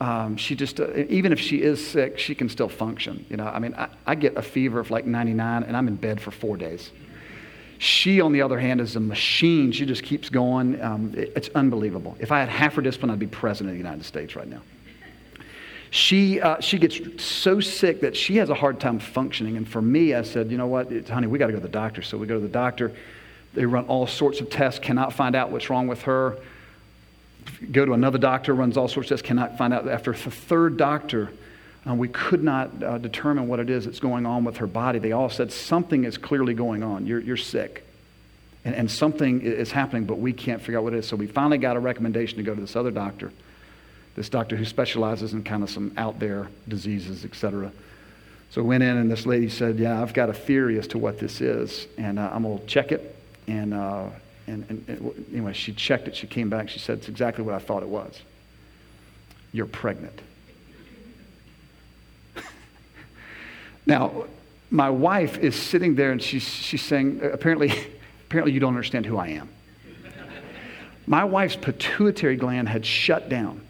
Um, 0.00 0.38
she 0.38 0.54
just, 0.54 0.80
uh, 0.80 0.94
even 1.08 1.32
if 1.32 1.40
she 1.40 1.60
is 1.60 1.86
sick, 1.86 2.18
she 2.18 2.34
can 2.34 2.48
still 2.48 2.70
function. 2.70 3.26
You 3.28 3.36
know, 3.36 3.46
I 3.46 3.58
mean, 3.58 3.74
I, 3.74 3.88
I, 4.06 4.14
get 4.14 4.38
a 4.38 4.42
fever 4.42 4.80
of 4.80 4.90
like 4.90 5.04
99, 5.04 5.64
and 5.64 5.76
I'm 5.76 5.86
in 5.88 5.96
bed 5.96 6.20
for 6.22 6.30
four 6.30 6.56
days. 6.56 6.90
She, 7.76 8.22
on 8.22 8.32
the 8.32 8.40
other 8.40 8.58
hand, 8.58 8.80
is 8.80 8.96
a 8.96 9.00
machine. 9.00 9.72
She 9.72 9.84
just 9.84 10.02
keeps 10.02 10.30
going. 10.30 10.80
Um, 10.80 11.12
it, 11.14 11.32
it's 11.36 11.50
unbelievable. 11.54 12.16
If 12.18 12.32
I 12.32 12.40
had 12.40 12.48
half 12.48 12.74
her 12.74 12.82
discipline, 12.82 13.10
I'd 13.10 13.18
be 13.18 13.26
president 13.26 13.70
of 13.70 13.74
the 13.74 13.82
United 13.82 14.06
States 14.06 14.34
right 14.34 14.48
now 14.48 14.62
she, 15.90 16.40
uh, 16.40 16.60
she 16.60 16.78
gets 16.78 17.22
so 17.22 17.58
sick 17.58 18.00
that 18.00 18.16
she 18.16 18.36
has 18.36 18.48
a 18.48 18.54
hard 18.54 18.78
time 18.78 19.00
functioning. 19.00 19.56
And 19.56 19.68
for 19.68 19.82
me, 19.82 20.14
I 20.14 20.22
said, 20.22 20.50
you 20.50 20.56
know 20.56 20.68
what, 20.68 20.92
it's, 20.92 21.10
honey, 21.10 21.26
we 21.26 21.38
got 21.38 21.48
to 21.48 21.52
go 21.52 21.58
to 21.58 21.62
the 21.62 21.68
doctor. 21.68 22.00
So 22.00 22.16
we 22.16 22.28
go 22.28 22.34
to 22.34 22.40
the 22.40 22.48
doctor. 22.48 22.92
They 23.54 23.66
run 23.66 23.86
all 23.86 24.06
sorts 24.06 24.40
of 24.40 24.50
tests, 24.50 24.78
cannot 24.78 25.12
find 25.12 25.34
out 25.34 25.50
what's 25.50 25.68
wrong 25.68 25.88
with 25.88 26.02
her. 26.02 26.38
Go 27.72 27.84
to 27.84 27.92
another 27.92 28.18
doctor, 28.18 28.54
runs 28.54 28.76
all 28.76 28.86
sorts 28.86 29.10
of 29.10 29.16
tests, 29.16 29.26
cannot 29.26 29.58
find 29.58 29.74
out. 29.74 29.88
After 29.88 30.12
the 30.12 30.30
third 30.30 30.76
doctor, 30.76 31.32
uh, 31.88 31.94
we 31.94 32.06
could 32.06 32.44
not 32.44 32.82
uh, 32.82 32.98
determine 32.98 33.48
what 33.48 33.58
it 33.58 33.68
is 33.68 33.86
that's 33.86 33.98
going 33.98 34.26
on 34.26 34.44
with 34.44 34.58
her 34.58 34.68
body. 34.68 35.00
They 35.00 35.12
all 35.12 35.28
said 35.28 35.50
something 35.50 36.04
is 36.04 36.16
clearly 36.16 36.54
going 36.54 36.84
on. 36.84 37.06
You're, 37.06 37.20
you're 37.20 37.36
sick. 37.36 37.84
And, 38.64 38.76
and 38.76 38.88
something 38.88 39.40
is 39.40 39.72
happening, 39.72 40.04
but 40.04 40.18
we 40.18 40.32
can't 40.32 40.60
figure 40.60 40.78
out 40.78 40.84
what 40.84 40.92
it 40.92 40.98
is. 40.98 41.08
So 41.08 41.16
we 41.16 41.26
finally 41.26 41.58
got 41.58 41.76
a 41.76 41.80
recommendation 41.80 42.36
to 42.36 42.44
go 42.44 42.54
to 42.54 42.60
this 42.60 42.76
other 42.76 42.92
doctor 42.92 43.32
this 44.20 44.28
doctor 44.28 44.54
who 44.54 44.66
specializes 44.66 45.32
in 45.32 45.42
kind 45.42 45.62
of 45.62 45.70
some 45.70 45.94
out 45.96 46.18
there 46.18 46.46
diseases, 46.68 47.24
et 47.24 47.34
cetera. 47.34 47.72
So 48.50 48.60
I 48.60 48.64
went 48.64 48.82
in, 48.82 48.98
and 48.98 49.10
this 49.10 49.24
lady 49.24 49.48
said, 49.48 49.78
Yeah, 49.78 50.02
I've 50.02 50.12
got 50.12 50.28
a 50.28 50.34
theory 50.34 50.78
as 50.78 50.86
to 50.88 50.98
what 50.98 51.18
this 51.18 51.40
is, 51.40 51.86
and 51.96 52.18
uh, 52.18 52.28
I'm 52.30 52.42
to 52.42 52.60
check 52.66 52.92
it. 52.92 53.16
And, 53.48 53.72
uh, 53.72 54.08
and, 54.46 54.66
and, 54.68 54.84
and 54.88 55.26
anyway, 55.32 55.54
she 55.54 55.72
checked 55.72 56.06
it. 56.06 56.14
She 56.14 56.26
came 56.26 56.50
back. 56.50 56.68
She 56.68 56.78
said, 56.78 56.98
It's 56.98 57.08
exactly 57.08 57.42
what 57.42 57.54
I 57.54 57.60
thought 57.60 57.82
it 57.82 57.88
was. 57.88 58.20
You're 59.52 59.64
pregnant. 59.64 60.20
now, 63.86 64.26
my 64.70 64.90
wife 64.90 65.38
is 65.38 65.56
sitting 65.56 65.94
there, 65.94 66.12
and 66.12 66.20
she's, 66.20 66.46
she's 66.46 66.82
saying, 66.82 67.22
apparently, 67.22 67.72
apparently, 68.26 68.52
you 68.52 68.60
don't 68.60 68.74
understand 68.74 69.06
who 69.06 69.16
I 69.16 69.28
am. 69.28 69.48
my 71.06 71.24
wife's 71.24 71.56
pituitary 71.56 72.36
gland 72.36 72.68
had 72.68 72.84
shut 72.84 73.30
down. 73.30 73.62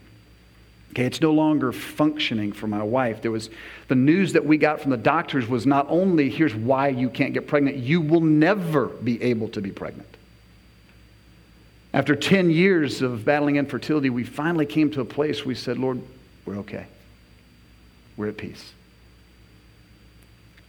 Okay, 0.91 1.05
it's 1.05 1.21
no 1.21 1.33
longer 1.33 1.71
functioning 1.71 2.53
for 2.53 2.67
my 2.67 2.83
wife. 2.83 3.23
There 3.23 3.31
was 3.31 3.49
the 3.87 3.95
news 3.95 4.33
that 4.33 4.45
we 4.45 4.59
got 4.59 4.81
from 4.81 4.91
the 4.91 4.97
doctors 4.97 5.49
was 5.49 5.65
not 5.65 5.87
only 5.89 6.31
here's 6.31 6.55
why 6.55 6.89
you 6.89 7.09
can't 7.09 7.33
get 7.33 7.47
pregnant, 7.47 7.77
you 7.77 8.01
will 8.01 8.21
never 8.21 8.87
be 8.87 9.23
able 9.23 9.49
to 9.51 9.61
be 9.61 9.71
pregnant. 9.71 10.09
After 11.93 12.17
10 12.17 12.51
years 12.51 13.03
of 13.03 13.25
battling 13.25 13.57
infertility, 13.57 14.11
we 14.11 14.25
finally 14.25 14.67
came 14.67 14.91
to 14.93 15.01
a 15.01 15.05
place 15.05 15.45
we 15.45 15.55
said, 15.55 15.79
Lord, 15.79 16.01
we're 16.45 16.59
okay. 16.59 16.87
We're 18.17 18.29
at 18.29 18.37
peace. 18.37 18.73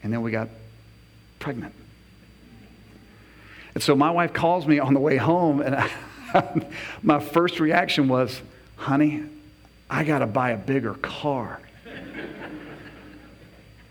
And 0.03 0.13
then 0.13 0.21
we 0.21 0.31
got 0.31 0.49
pregnant. 1.39 1.73
And 3.73 3.81
so 3.81 3.95
my 3.95 4.11
wife 4.11 4.33
calls 4.33 4.67
me 4.67 4.79
on 4.79 4.93
the 4.93 4.99
way 4.99 5.17
home, 5.17 5.61
and 5.61 5.75
I, 5.75 5.89
my 7.03 7.19
first 7.19 7.59
reaction 7.59 8.07
was, 8.07 8.41
honey, 8.75 9.23
I 9.91 10.05
got 10.05 10.19
to 10.19 10.25
buy 10.25 10.51
a 10.51 10.57
bigger 10.57 10.93
car. 10.93 11.59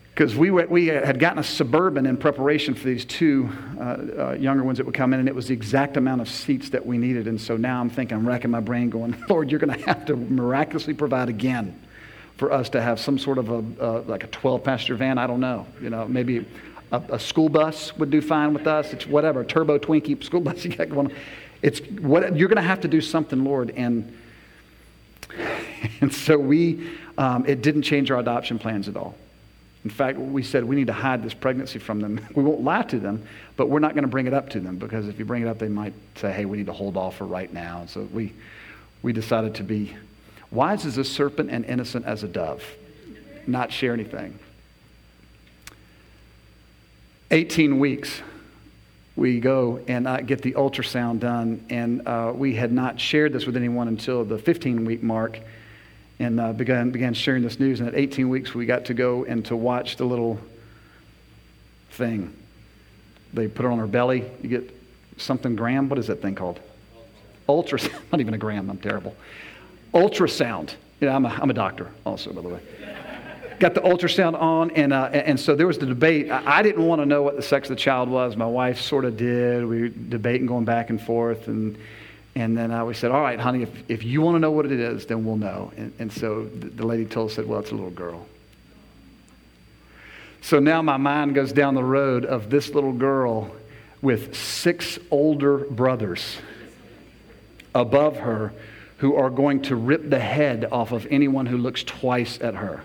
Because 0.08 0.34
we, 0.34 0.50
we 0.50 0.86
had 0.86 1.18
gotten 1.18 1.38
a 1.38 1.44
Suburban 1.44 2.06
in 2.06 2.16
preparation 2.16 2.74
for 2.74 2.84
these 2.84 3.04
two 3.04 3.50
uh, 3.78 3.82
uh, 3.82 4.36
younger 4.38 4.64
ones 4.64 4.78
that 4.78 4.84
would 4.84 4.94
come 4.94 5.12
in, 5.12 5.20
and 5.20 5.28
it 5.28 5.34
was 5.34 5.48
the 5.48 5.54
exact 5.54 5.98
amount 5.98 6.22
of 6.22 6.28
seats 6.28 6.70
that 6.70 6.84
we 6.84 6.96
needed. 6.98 7.28
And 7.28 7.40
so 7.40 7.56
now 7.56 7.80
I'm 7.80 7.90
thinking, 7.90 8.16
I'm 8.16 8.26
racking 8.26 8.50
my 8.50 8.60
brain 8.60 8.88
going, 8.88 9.14
Lord, 9.28 9.50
you're 9.50 9.60
going 9.60 9.78
to 9.78 9.86
have 9.86 10.06
to 10.06 10.16
miraculously 10.16 10.94
provide 10.94 11.28
again 11.28 11.78
for 12.36 12.50
us 12.50 12.70
to 12.70 12.80
have 12.80 12.98
some 12.98 13.18
sort 13.18 13.36
of 13.36 13.50
a, 13.50 13.64
uh, 13.82 14.02
like 14.02 14.24
a 14.24 14.28
12 14.28 14.64
passenger 14.64 14.94
van. 14.94 15.18
I 15.18 15.26
don't 15.26 15.40
know. 15.40 15.66
You 15.82 15.90
know, 15.90 16.08
maybe 16.08 16.46
a, 16.92 17.02
a, 17.10 17.18
school 17.18 17.50
bus 17.50 17.94
would 17.98 18.10
do 18.10 18.22
fine 18.22 18.54
with 18.54 18.66
us. 18.66 18.92
It's 18.94 19.06
whatever, 19.06 19.44
turbo 19.44 19.78
Twinkie 19.78 20.22
school 20.24 20.40
bus 20.42 20.64
you 20.64 20.74
got 20.74 20.88
going. 20.88 21.12
It's 21.60 21.80
what, 21.80 22.36
you're 22.36 22.48
going 22.48 22.56
to 22.56 22.62
have 22.62 22.80
to 22.80 22.88
do 22.88 23.02
something, 23.02 23.44
Lord. 23.44 23.70
And 23.76 24.16
And 26.00 26.12
so 26.12 26.38
we, 26.38 26.90
um, 27.18 27.44
it 27.46 27.62
didn't 27.62 27.82
change 27.82 28.10
our 28.10 28.18
adoption 28.18 28.58
plans 28.58 28.88
at 28.88 28.96
all. 28.96 29.14
In 29.84 29.90
fact, 29.90 30.18
we 30.18 30.42
said 30.42 30.64
we 30.64 30.76
need 30.76 30.88
to 30.88 30.92
hide 30.92 31.22
this 31.22 31.32
pregnancy 31.32 31.78
from 31.78 32.00
them. 32.00 32.20
We 32.34 32.42
won't 32.42 32.62
lie 32.62 32.82
to 32.82 32.98
them, 32.98 33.26
but 33.56 33.68
we're 33.68 33.80
not 33.80 33.94
going 33.94 34.04
to 34.04 34.08
bring 34.08 34.26
it 34.26 34.34
up 34.34 34.50
to 34.50 34.60
them 34.60 34.76
because 34.76 35.08
if 35.08 35.18
you 35.18 35.24
bring 35.24 35.42
it 35.42 35.48
up, 35.48 35.58
they 35.58 35.68
might 35.68 35.94
say, 36.16 36.32
hey, 36.32 36.44
we 36.44 36.58
need 36.58 36.66
to 36.66 36.72
hold 36.72 36.96
off 36.96 37.16
for 37.16 37.24
right 37.24 37.52
now. 37.52 37.84
So 37.86 38.02
we, 38.12 38.32
we 39.02 39.12
decided 39.12 39.54
to 39.56 39.62
be 39.62 39.96
wise 40.50 40.84
as 40.84 40.98
a 40.98 41.04
serpent 41.04 41.50
and 41.50 41.64
innocent 41.64 42.04
as 42.04 42.22
a 42.22 42.28
dove, 42.28 42.64
not 43.46 43.72
share 43.72 43.92
anything. 43.92 44.38
18 47.30 47.78
weeks, 47.78 48.20
we 49.14 49.38
go 49.38 49.80
and 49.86 50.08
I 50.08 50.20
get 50.22 50.42
the 50.42 50.52
ultrasound 50.52 51.20
done, 51.20 51.64
and 51.70 52.06
uh, 52.06 52.32
we 52.34 52.54
had 52.54 52.72
not 52.72 52.98
shared 52.98 53.32
this 53.32 53.46
with 53.46 53.56
anyone 53.56 53.86
until 53.86 54.24
the 54.24 54.36
15 54.36 54.84
week 54.84 55.02
mark 55.02 55.38
and 56.20 56.38
uh, 56.38 56.52
began, 56.52 56.90
began 56.90 57.14
sharing 57.14 57.42
this 57.42 57.58
news. 57.58 57.80
And 57.80 57.88
at 57.88 57.96
18 57.96 58.28
weeks, 58.28 58.54
we 58.54 58.66
got 58.66 58.84
to 58.84 58.94
go 58.94 59.24
and 59.24 59.44
to 59.46 59.56
watch 59.56 59.96
the 59.96 60.04
little 60.04 60.38
thing. 61.90 62.32
They 63.32 63.48
put 63.48 63.64
it 63.64 63.68
on 63.68 63.78
her 63.78 63.86
belly. 63.86 64.30
You 64.42 64.48
get 64.48 64.76
something 65.16 65.56
gram. 65.56 65.88
What 65.88 65.98
is 65.98 66.06
that 66.08 66.22
thing 66.22 66.34
called? 66.34 66.60
Ultrasound. 67.48 67.98
Not 68.12 68.20
even 68.20 68.34
a 68.34 68.38
gram. 68.38 68.70
I'm 68.70 68.78
terrible. 68.78 69.16
Ultrasound. 69.94 70.74
Yeah, 71.00 71.16
I'm 71.16 71.24
a, 71.24 71.30
I'm 71.30 71.50
a 71.50 71.54
doctor 71.54 71.90
also, 72.04 72.32
by 72.32 72.42
the 72.42 72.48
way 72.48 72.60
got 73.58 73.74
the 73.74 73.80
ultrasound 73.82 74.40
on, 74.40 74.70
and, 74.70 74.90
uh, 74.90 75.10
and 75.12 75.38
so 75.38 75.54
there 75.54 75.66
was 75.66 75.76
the 75.76 75.84
debate. 75.84 76.30
I, 76.30 76.62
didn't 76.62 76.86
want 76.86 77.02
to 77.02 77.06
know 77.06 77.22
what 77.22 77.36
the 77.36 77.42
sex 77.42 77.68
of 77.68 77.76
the 77.76 77.80
child 77.80 78.08
was. 78.08 78.34
My 78.34 78.46
wife 78.46 78.80
sort 78.80 79.04
of 79.04 79.18
did. 79.18 79.66
We 79.66 79.82
were 79.82 79.88
debating, 79.88 80.46
going 80.46 80.64
back 80.64 80.88
and 80.88 80.98
forth, 80.98 81.46
and, 81.46 81.76
and 82.34 82.56
then 82.56 82.70
uh, 82.70 82.84
we 82.84 82.94
said, 82.94 83.10
all 83.10 83.22
right, 83.22 83.38
honey, 83.38 83.62
if, 83.62 83.90
if 83.90 84.04
you 84.04 84.20
want 84.20 84.36
to 84.36 84.38
know 84.38 84.52
what 84.52 84.66
it 84.66 84.72
is, 84.72 85.06
then 85.06 85.24
we'll 85.24 85.36
know. 85.36 85.72
And, 85.76 85.92
and 85.98 86.12
so 86.12 86.44
the, 86.44 86.68
the 86.68 86.86
lady 86.86 87.04
told 87.04 87.30
us, 87.30 87.36
said, 87.36 87.46
well, 87.46 87.60
it's 87.60 87.72
a 87.72 87.74
little 87.74 87.90
girl. 87.90 88.26
So 90.40 90.58
now 90.58 90.80
my 90.80 90.96
mind 90.96 91.34
goes 91.34 91.52
down 91.52 91.74
the 91.74 91.84
road 91.84 92.24
of 92.24 92.48
this 92.48 92.70
little 92.70 92.92
girl 92.92 93.50
with 94.00 94.34
six 94.34 94.98
older 95.10 95.58
brothers 95.58 96.36
above 97.74 98.16
her 98.18 98.52
who 98.98 99.16
are 99.16 99.30
going 99.30 99.62
to 99.62 99.76
rip 99.76 100.08
the 100.08 100.18
head 100.18 100.66
off 100.70 100.92
of 100.92 101.06
anyone 101.10 101.46
who 101.46 101.58
looks 101.58 101.82
twice 101.82 102.40
at 102.40 102.54
her 102.54 102.82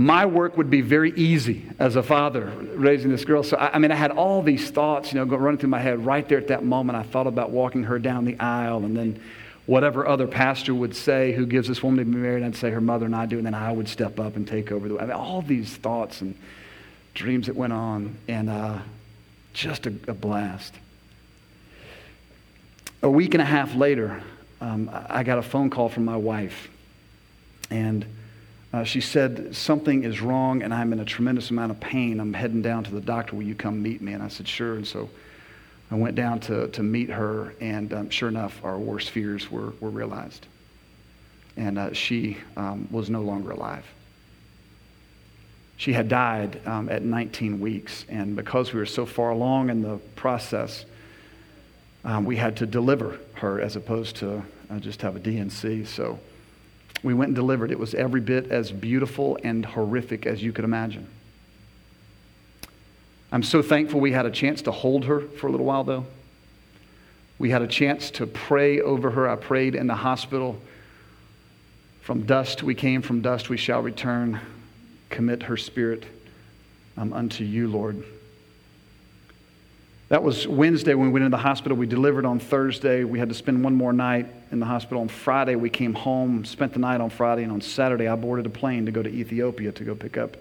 my 0.00 0.24
work 0.26 0.56
would 0.56 0.70
be 0.70 0.80
very 0.80 1.10
easy 1.16 1.66
as 1.80 1.96
a 1.96 2.02
father 2.04 2.46
raising 2.76 3.10
this 3.10 3.24
girl. 3.24 3.42
So, 3.42 3.56
I, 3.56 3.74
I, 3.74 3.78
mean, 3.80 3.90
I 3.90 3.96
had 3.96 4.12
all 4.12 4.42
these 4.42 4.70
thoughts, 4.70 5.12
you 5.12 5.18
know, 5.18 5.36
running 5.36 5.58
through 5.58 5.70
my 5.70 5.80
head 5.80 6.06
right 6.06 6.26
there 6.28 6.38
at 6.38 6.48
that 6.48 6.64
moment. 6.64 6.96
I 6.96 7.02
thought 7.02 7.26
about 7.26 7.50
walking 7.50 7.82
her 7.82 7.98
down 7.98 8.24
the 8.24 8.38
aisle 8.38 8.84
and 8.84 8.96
then 8.96 9.20
whatever 9.66 10.06
other 10.06 10.28
pastor 10.28 10.72
would 10.72 10.94
say 10.94 11.32
who 11.32 11.44
gives 11.44 11.66
this 11.66 11.82
woman 11.82 11.98
to 11.98 12.04
be 12.10 12.16
married, 12.16 12.44
I'd 12.44 12.54
say 12.54 12.70
her 12.70 12.80
mother 12.80 13.06
and 13.06 13.14
I 13.14 13.26
do, 13.26 13.38
and 13.38 13.44
then 13.44 13.54
I 13.54 13.72
would 13.72 13.88
step 13.88 14.20
up 14.20 14.36
and 14.36 14.46
take 14.46 14.70
over 14.70 14.88
the. 14.88 14.98
I 14.98 15.02
mean, 15.02 15.10
all 15.10 15.42
these 15.42 15.76
thoughts 15.76 16.20
and 16.20 16.34
dreams 17.12 17.48
that 17.48 17.56
went 17.56 17.72
on, 17.72 18.16
and 18.28 18.48
uh, 18.48 18.78
just 19.52 19.86
a, 19.86 19.92
a, 20.06 20.14
blast. 20.14 20.72
A 23.02 23.10
week 23.10 23.34
and 23.34 23.42
a 23.42 23.44
half 23.44 23.74
later, 23.74 24.22
um, 24.60 24.88
I 24.92 25.24
got 25.24 25.38
a 25.38 25.42
phone 25.42 25.68
call 25.68 25.88
from 25.88 26.04
my 26.04 26.16
wife, 26.16 26.70
and 27.68 28.06
uh, 28.72 28.84
she 28.84 29.00
said, 29.00 29.54
Something 29.54 30.04
is 30.04 30.20
wrong 30.20 30.62
and 30.62 30.72
I'm 30.74 30.92
in 30.92 31.00
a 31.00 31.04
tremendous 31.04 31.50
amount 31.50 31.72
of 31.72 31.80
pain. 31.80 32.20
I'm 32.20 32.34
heading 32.34 32.62
down 32.62 32.84
to 32.84 32.90
the 32.90 33.00
doctor. 33.00 33.36
Will 33.36 33.44
you 33.44 33.54
come 33.54 33.82
meet 33.82 34.02
me? 34.02 34.12
And 34.12 34.22
I 34.22 34.28
said, 34.28 34.46
Sure. 34.46 34.76
And 34.76 34.86
so 34.86 35.08
I 35.90 35.94
went 35.94 36.16
down 36.16 36.40
to, 36.40 36.68
to 36.68 36.82
meet 36.82 37.08
her, 37.08 37.54
and 37.60 37.92
um, 37.94 38.10
sure 38.10 38.28
enough, 38.28 38.62
our 38.62 38.78
worst 38.78 39.10
fears 39.10 39.50
were, 39.50 39.72
were 39.80 39.88
realized. 39.88 40.46
And 41.56 41.78
uh, 41.78 41.92
she 41.94 42.36
um, 42.56 42.86
was 42.90 43.08
no 43.08 43.22
longer 43.22 43.52
alive. 43.52 43.84
She 45.78 45.92
had 45.92 46.08
died 46.08 46.60
um, 46.66 46.88
at 46.90 47.02
19 47.02 47.60
weeks, 47.60 48.04
and 48.08 48.36
because 48.36 48.72
we 48.72 48.80
were 48.80 48.86
so 48.86 49.06
far 49.06 49.30
along 49.30 49.70
in 49.70 49.80
the 49.80 49.96
process, 50.14 50.84
um, 52.04 52.24
we 52.24 52.36
had 52.36 52.56
to 52.58 52.66
deliver 52.66 53.18
her 53.34 53.60
as 53.60 53.74
opposed 53.74 54.16
to 54.16 54.42
uh, 54.70 54.78
just 54.80 55.00
have 55.02 55.16
a 55.16 55.20
D&C. 55.20 55.84
So 55.84 56.18
we 57.02 57.14
went 57.14 57.28
and 57.28 57.36
delivered. 57.36 57.70
It 57.70 57.78
was 57.78 57.94
every 57.94 58.20
bit 58.20 58.50
as 58.50 58.72
beautiful 58.72 59.38
and 59.42 59.64
horrific 59.64 60.26
as 60.26 60.42
you 60.42 60.52
could 60.52 60.64
imagine. 60.64 61.06
I'm 63.30 63.42
so 63.42 63.62
thankful 63.62 64.00
we 64.00 64.12
had 64.12 64.26
a 64.26 64.30
chance 64.30 64.62
to 64.62 64.72
hold 64.72 65.04
her 65.04 65.20
for 65.20 65.48
a 65.48 65.50
little 65.50 65.66
while, 65.66 65.84
though. 65.84 66.06
We 67.38 67.50
had 67.50 67.62
a 67.62 67.66
chance 67.66 68.10
to 68.12 68.26
pray 68.26 68.80
over 68.80 69.10
her. 69.10 69.28
I 69.28 69.36
prayed 69.36 69.74
in 69.74 69.86
the 69.86 69.94
hospital. 69.94 70.60
From 72.00 72.24
dust 72.24 72.62
we 72.62 72.74
came, 72.74 73.02
from 73.02 73.20
dust 73.20 73.48
we 73.48 73.56
shall 73.56 73.82
return. 73.82 74.40
Commit 75.10 75.44
her 75.44 75.56
spirit 75.56 76.04
um, 76.96 77.12
unto 77.12 77.44
you, 77.44 77.68
Lord. 77.68 78.02
That 80.08 80.22
was 80.22 80.48
Wednesday 80.48 80.94
when 80.94 81.08
we 81.08 81.12
went 81.12 81.26
into 81.26 81.36
the 81.36 81.42
hospital. 81.42 81.76
We 81.76 81.86
delivered 81.86 82.24
on 82.24 82.40
Thursday. 82.40 83.04
We 83.04 83.18
had 83.18 83.28
to 83.28 83.34
spend 83.34 83.62
one 83.62 83.74
more 83.74 83.92
night 83.92 84.26
in 84.50 84.58
the 84.58 84.64
hospital. 84.64 85.02
On 85.02 85.08
Friday, 85.08 85.54
we 85.54 85.68
came 85.68 85.92
home, 85.92 86.46
spent 86.46 86.72
the 86.72 86.78
night 86.78 87.02
on 87.02 87.10
Friday, 87.10 87.42
and 87.42 87.52
on 87.52 87.60
Saturday, 87.60 88.08
I 88.08 88.16
boarded 88.16 88.46
a 88.46 88.50
plane 88.50 88.86
to 88.86 88.92
go 88.92 89.02
to 89.02 89.08
Ethiopia 89.10 89.70
to 89.72 89.84
go 89.84 89.94
pick 89.94 90.16
up 90.16 90.38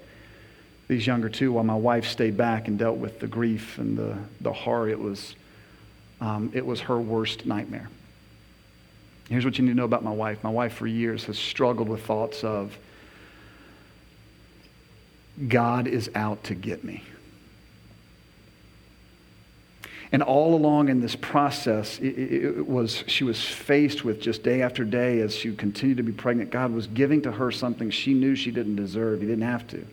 these 0.87 1.05
younger 1.05 1.27
two 1.27 1.51
while 1.51 1.65
my 1.65 1.75
wife 1.75 2.07
stayed 2.07 2.37
back 2.37 2.69
and 2.69 2.79
dealt 2.79 2.97
with 2.97 3.19
the 3.19 3.27
grief 3.27 3.77
and 3.77 3.97
the, 3.97 4.17
the 4.39 4.53
horror. 4.53 4.87
It 4.87 4.99
was, 4.99 5.35
um, 6.21 6.49
it 6.53 6.65
was 6.65 6.79
her 6.81 6.97
worst 6.97 7.45
nightmare. 7.45 7.89
Here's 9.27 9.43
what 9.43 9.57
you 9.57 9.65
need 9.65 9.71
to 9.71 9.77
know 9.77 9.83
about 9.83 10.01
my 10.01 10.13
wife. 10.13 10.41
My 10.45 10.49
wife, 10.49 10.75
for 10.75 10.87
years, 10.87 11.25
has 11.25 11.37
struggled 11.37 11.89
with 11.89 12.05
thoughts 12.05 12.45
of 12.45 12.77
God 15.45 15.87
is 15.87 16.09
out 16.15 16.45
to 16.45 16.55
get 16.55 16.85
me. 16.85 17.03
And 20.11 20.23
all 20.23 20.55
along 20.55 20.89
in 20.89 21.01
this 21.01 21.15
process, 21.15 21.99
it, 21.99 22.17
it, 22.17 22.67
was 22.67 23.03
she 23.07 23.23
was 23.23 23.43
faced 23.43 24.05
with 24.05 24.21
just 24.21 24.41
day 24.41 24.61
after 24.61 24.85
day 24.85 25.19
as 25.19 25.35
she 25.35 25.53
continued 25.53 25.97
to 25.97 26.03
be 26.03 26.13
pregnant. 26.13 26.49
God 26.49 26.71
was 26.71 26.87
giving 26.87 27.21
to 27.23 27.31
her 27.31 27.51
something 27.51 27.89
she 27.89 28.13
knew 28.13 28.35
she 28.35 28.51
didn't 28.51 28.77
deserve. 28.77 29.19
He 29.19 29.27
didn't 29.27 29.43
have 29.43 29.67
to. 29.67 29.85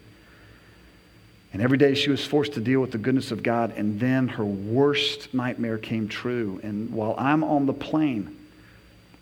And 1.53 1.63
every 1.63 1.79
day 1.79 1.95
she 1.95 2.11
was 2.11 2.25
forced 2.25 2.55
to 2.55 2.61
deal 2.61 2.81
with 2.81 2.93
the 2.93 2.99
goodness 2.99 3.31
of 3.31 3.43
God. 3.43 3.75
And 3.77 3.99
then 3.99 4.29
her 4.29 4.45
worst 4.45 5.35
nightmare 5.35 5.79
came 5.79 6.09
true. 6.09 6.61
And 6.63 6.91
while 6.91 7.15
I'm 7.17 7.43
on 7.43 7.67
the 7.67 7.73
plane, 7.73 8.37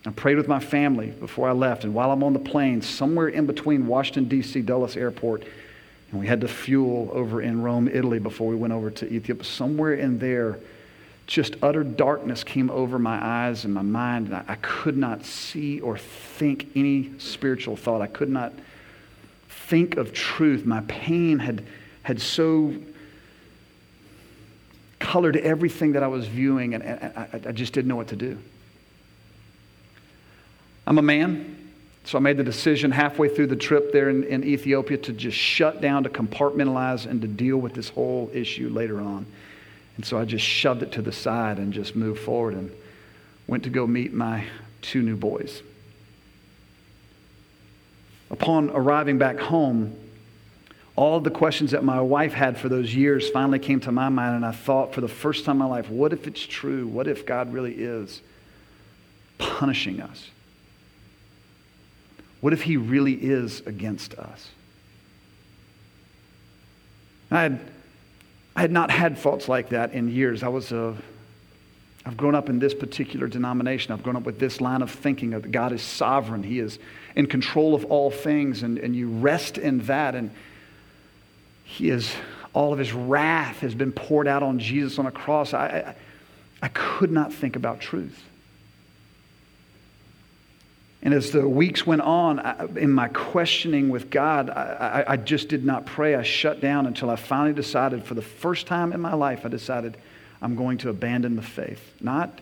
I 0.07 0.11
prayed 0.11 0.37
with 0.37 0.49
my 0.49 0.59
family 0.59 1.09
before 1.09 1.49
I 1.49 1.53
left. 1.53 1.85
And 1.85 1.95
while 1.95 2.11
I'm 2.11 2.25
on 2.25 2.33
the 2.33 2.39
plane, 2.39 2.83
somewhere 2.83 3.29
in 3.29 3.47
between 3.47 3.87
Washington, 3.87 4.29
D.C., 4.29 4.63
Dulles 4.63 4.97
Airport, 4.97 5.45
and 6.11 6.21
we 6.21 6.27
had 6.27 6.41
to 6.41 6.49
fuel 6.49 7.11
over 7.13 7.41
in 7.41 7.63
Rome, 7.63 7.89
Italy 7.89 8.19
before 8.19 8.49
we 8.49 8.57
went 8.57 8.73
over 8.73 8.91
to 8.91 9.07
Ethiopia, 9.07 9.45
somewhere 9.45 9.95
in 9.95 10.19
there, 10.19 10.59
just 11.27 11.57
utter 11.63 11.85
darkness 11.85 12.45
came 12.45 12.71
over 12.71 12.99
my 12.99 13.19
eyes 13.25 13.65
and 13.65 13.73
my 13.73 13.83
mind, 13.83 14.27
and 14.27 14.37
I, 14.37 14.45
I, 14.49 14.55
could 14.57 14.97
not 14.97 15.25
see 15.25 15.81
or 15.81 15.97
think 15.97 16.69
any 16.75 17.13
spiritual 17.19 17.77
thought. 17.77 18.03
I 18.03 18.07
could 18.07 18.29
not 18.29 18.53
think 19.49 19.97
of 19.97 20.13
truth. 20.13 20.67
My 20.67 20.81
pain 20.89 21.39
had, 21.39 21.65
had 22.03 22.21
so 22.21 22.75
colored 24.99 25.37
everything 25.37 25.93
that 25.93 26.03
I 26.03 26.09
was 26.09 26.27
viewing, 26.27 26.75
and, 26.75 26.83
and 26.83 27.13
I, 27.17 27.49
I 27.49 27.53
just 27.53 27.73
didn't 27.73 27.89
know 27.89 27.97
what 27.97 28.09
to 28.09 28.17
do. 28.17 28.39
I'm 30.87 30.99
a 30.99 31.03
man, 31.03 31.73
so 32.05 32.19
I 32.19 32.21
made 32.21 32.37
the 32.37 32.45
decision 32.45 32.91
halfway 32.91 33.29
through 33.29 33.47
the 33.47 33.57
trip 33.57 33.93
there 33.93 34.11
in, 34.11 34.25
in 34.25 34.45
Ethiopia 34.45 34.99
to 34.99 35.13
just 35.13 35.37
shut 35.37 35.81
down, 35.81 36.03
to 36.03 36.11
compartmentalize, 36.11 37.07
and 37.07 37.23
to 37.23 37.29
deal 37.29 37.59
with 37.59 37.75
this 37.75 37.89
whole 37.89 38.31
issue 38.35 38.69
later 38.69 39.01
on. 39.01 39.27
And 39.97 40.05
so 40.05 40.19
I 40.19 40.25
just 40.25 40.45
shoved 40.45 40.83
it 40.83 40.93
to 40.93 41.03
the 41.03 41.13
side 41.13 41.59
and 41.59 41.73
just 41.73 41.95
moved 41.95 42.21
forward 42.21 42.55
and 42.55 42.71
went 43.47 43.65
to 43.65 43.71
go 43.71 43.87
meet 43.87 44.13
my 44.13 44.47
two 44.81 45.03
new 45.03 45.17
boys. 45.17 45.63
Upon 48.31 48.71
arriving 48.71 49.19
back 49.19 49.39
home, 49.39 49.95
all 50.97 51.21
the 51.21 51.31
questions 51.31 51.71
that 51.71 51.85
my 51.85 52.01
wife 52.01 52.33
had 52.33 52.59
for 52.59 52.69
those 52.69 52.95
years 52.95 53.29
finally 53.31 53.59
came 53.59 53.81
to 53.81 53.93
my 53.93 54.09
mind, 54.09 54.37
and 54.37 54.45
I 54.45 54.53
thought 54.53 54.95
for 54.95 55.01
the 55.01 55.09
first 55.09 55.45
time 55.45 55.57
in 55.57 55.59
my 55.61 55.67
life, 55.67 55.89
what 55.89 56.13
if 56.13 56.27
it's 56.27 56.45
true? 56.45 56.87
What 56.87 57.07
if 57.07 57.25
God 57.25 57.53
really 57.53 57.75
is 57.75 58.21
punishing 59.39 60.01
us? 60.01 60.29
What 62.41 62.53
if 62.53 62.63
He 62.63 62.77
really 62.77 63.15
is 63.15 63.61
against 63.61 64.15
us? 64.15 64.49
I 67.31 67.43
had 67.43 67.61
I 68.55 68.61
had 68.61 68.73
not 68.73 68.91
had 68.91 69.19
thoughts 69.19 69.49
like 69.49 69.71
that 69.71 69.93
in 69.93 70.09
years. 70.11 70.43
I 70.43 70.49
was 70.49 70.73
a, 70.73 70.95
I've 72.05 72.17
grown 72.17 72.35
up 72.35 72.49
in 72.49 72.59
this 72.59 72.75
particular 72.75 73.27
denomination. 73.27 73.93
I've 73.93 74.03
grown 74.03 74.17
up 74.17 74.25
with 74.25 74.39
this 74.39 74.61
line 74.61 74.83
of 74.83 74.91
thinking 74.91 75.31
that 75.31 75.51
God 75.51 75.73
is 75.73 75.83
sovereign. 75.83 76.43
He 76.43 76.59
is 76.59 76.79
in 77.17 77.27
control 77.27 77.75
of 77.75 77.85
all 77.87 78.11
things, 78.11 78.63
and, 78.63 78.79
and 78.79 78.95
you 78.95 79.09
rest 79.09 79.57
in 79.59 79.81
that. 79.87 80.15
And 80.15 80.31
He 81.65 81.89
is, 81.91 82.13
all 82.53 82.73
of 82.73 82.79
His 82.79 82.93
wrath 82.93 83.61
has 83.61 83.75
been 83.75 83.93
poured 83.93 84.29
out 84.29 84.43
on 84.43 84.59
Jesus 84.59 84.99
on 84.99 85.07
a 85.07 85.13
cross. 85.13 85.55
I, 85.55 85.67
I, 85.67 85.95
I 86.63 86.69
could 86.69 87.11
not 87.11 87.33
think 87.33 87.57
about 87.57 87.81
truth. 87.81 88.23
And 91.03 91.13
as 91.13 91.33
the 91.33 91.49
weeks 91.49 91.85
went 91.85 92.03
on, 92.03 92.39
I, 92.39 92.67
in 92.77 92.93
my 92.93 93.09
questioning 93.09 93.89
with 93.89 94.09
God, 94.09 94.51
I, 94.51 95.05
I, 95.09 95.13
I 95.13 95.17
just 95.17 95.49
did 95.49 95.65
not 95.65 95.85
pray. 95.85 96.15
I 96.15 96.23
shut 96.23 96.61
down 96.61 96.87
until 96.87 97.11
I 97.11 97.17
finally 97.17 97.53
decided, 97.53 98.05
for 98.05 98.15
the 98.15 98.23
first 98.23 98.69
time 98.69 98.93
in 98.93 99.01
my 99.01 99.15
life, 99.15 99.45
I 99.45 99.49
decided 99.49 99.97
I'm 100.41 100.55
going 100.55 100.79
to 100.79 100.91
abandon 100.91 101.35
the 101.35 101.43
faith. 101.43 101.95
Not 102.01 102.41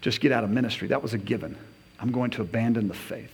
just 0.00 0.20
get 0.20 0.32
out 0.32 0.42
of 0.42 0.50
ministry, 0.50 0.88
that 0.88 1.02
was 1.02 1.14
a 1.14 1.18
given. 1.18 1.56
I'm 2.00 2.10
going 2.10 2.30
to 2.32 2.42
abandon 2.42 2.88
the 2.88 2.94
faith. 2.94 3.32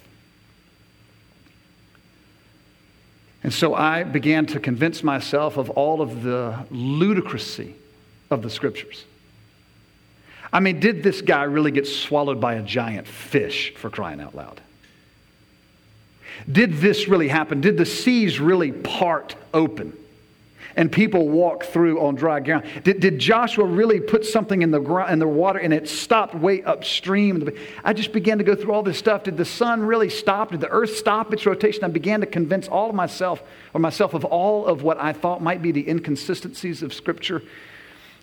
And 3.42 3.52
so 3.52 3.74
I 3.74 4.04
began 4.04 4.46
to 4.46 4.60
convince 4.60 5.02
myself 5.02 5.56
of 5.56 5.70
all 5.70 6.00
of 6.00 6.22
the 6.22 6.64
ludicrousy 6.70 7.72
of 8.30 8.42
the 8.42 8.50
scriptures. 8.50 9.04
I 10.52 10.60
mean, 10.60 10.80
did 10.80 11.02
this 11.02 11.20
guy 11.20 11.44
really 11.44 11.70
get 11.70 11.86
swallowed 11.86 12.40
by 12.40 12.54
a 12.54 12.62
giant 12.62 13.06
fish 13.06 13.74
for 13.74 13.88
crying 13.88 14.20
out 14.20 14.34
loud? 14.34 14.60
Did 16.50 16.74
this 16.74 17.08
really 17.08 17.28
happen? 17.28 17.60
Did 17.60 17.78
the 17.78 17.86
seas 17.86 18.40
really 18.40 18.72
part 18.72 19.34
open? 19.54 19.96
and 20.76 20.90
people 20.90 21.28
walk 21.28 21.64
through 21.64 22.00
on 22.00 22.14
dry 22.14 22.40
ground. 22.40 22.64
Did, 22.84 23.00
did 23.00 23.18
Joshua 23.18 23.64
really 23.64 24.00
put 24.00 24.24
something 24.24 24.62
in 24.62 24.70
the, 24.70 24.80
ground, 24.80 25.12
in 25.12 25.18
the 25.18 25.28
water 25.28 25.58
and 25.58 25.72
it 25.72 25.88
stopped 25.88 26.34
way 26.34 26.62
upstream? 26.62 27.48
I 27.84 27.92
just 27.92 28.12
began 28.12 28.38
to 28.38 28.44
go 28.44 28.54
through 28.54 28.72
all 28.72 28.82
this 28.82 28.98
stuff. 28.98 29.24
Did 29.24 29.36
the 29.36 29.44
sun 29.44 29.82
really 29.82 30.10
stop? 30.10 30.50
Did 30.50 30.60
the 30.60 30.70
earth 30.70 30.96
stop 30.96 31.32
its 31.32 31.46
rotation? 31.46 31.84
I 31.84 31.88
began 31.88 32.20
to 32.20 32.26
convince 32.26 32.68
all 32.68 32.90
of 32.90 32.94
myself 32.94 33.42
or 33.74 33.80
myself 33.80 34.14
of 34.14 34.24
all 34.24 34.66
of 34.66 34.82
what 34.82 34.98
I 34.98 35.12
thought 35.12 35.42
might 35.42 35.62
be 35.62 35.72
the 35.72 35.88
inconsistencies 35.88 36.82
of 36.82 36.94
Scripture. 36.94 37.42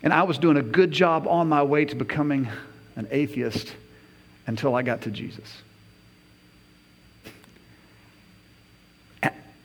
And 0.01 0.13
I 0.13 0.23
was 0.23 0.37
doing 0.37 0.57
a 0.57 0.61
good 0.61 0.91
job 0.91 1.27
on 1.27 1.49
my 1.49 1.63
way 1.63 1.85
to 1.85 1.95
becoming 1.95 2.47
an 2.95 3.07
atheist 3.11 3.75
until 4.47 4.75
I 4.75 4.81
got 4.81 5.01
to 5.01 5.11
Jesus. 5.11 5.61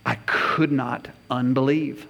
I 0.07 0.17
could 0.27 0.71
not 0.71 1.09
unbelieve. 1.31 2.07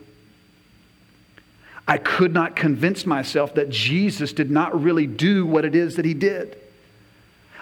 I 1.86 1.98
could 1.98 2.32
not 2.32 2.56
convince 2.56 3.06
myself 3.06 3.54
that 3.54 3.68
Jesus 3.70 4.32
did 4.32 4.50
not 4.50 4.82
really 4.82 5.06
do 5.06 5.46
what 5.46 5.64
it 5.64 5.74
is 5.74 5.96
that 5.96 6.04
he 6.04 6.14
did. 6.14 6.58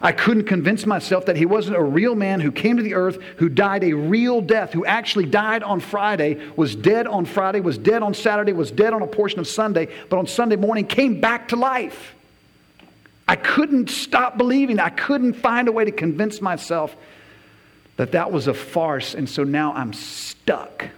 I 0.04 0.10
couldn't 0.10 0.46
convince 0.46 0.84
myself 0.84 1.26
that 1.26 1.36
he 1.36 1.46
wasn't 1.46 1.76
a 1.76 1.82
real 1.82 2.16
man 2.16 2.40
who 2.40 2.50
came 2.50 2.76
to 2.76 2.82
the 2.82 2.94
earth, 2.94 3.22
who 3.36 3.48
died 3.48 3.84
a 3.84 3.92
real 3.92 4.40
death, 4.40 4.72
who 4.72 4.84
actually 4.84 5.26
died 5.26 5.62
on 5.62 5.78
Friday, 5.78 6.44
was 6.56 6.74
dead 6.74 7.06
on 7.06 7.24
Friday, 7.24 7.60
was 7.60 7.78
dead 7.78 8.02
on 8.02 8.12
Saturday, 8.12 8.52
was 8.52 8.72
dead 8.72 8.92
on 8.92 9.02
a 9.02 9.06
portion 9.06 9.38
of 9.38 9.46
Sunday, 9.46 9.88
but 10.10 10.18
on 10.18 10.26
Sunday 10.26 10.56
morning 10.56 10.86
came 10.86 11.20
back 11.20 11.48
to 11.48 11.56
life. 11.56 12.16
I 13.28 13.36
couldn't 13.36 13.90
stop 13.90 14.36
believing. 14.36 14.80
I 14.80 14.90
couldn't 14.90 15.34
find 15.34 15.68
a 15.68 15.72
way 15.72 15.84
to 15.84 15.92
convince 15.92 16.40
myself 16.40 16.96
that 17.96 18.12
that 18.12 18.32
was 18.32 18.48
a 18.48 18.54
farce, 18.54 19.14
and 19.14 19.30
so 19.30 19.44
now 19.44 19.72
I'm 19.72 19.92
stuck. 19.92 20.88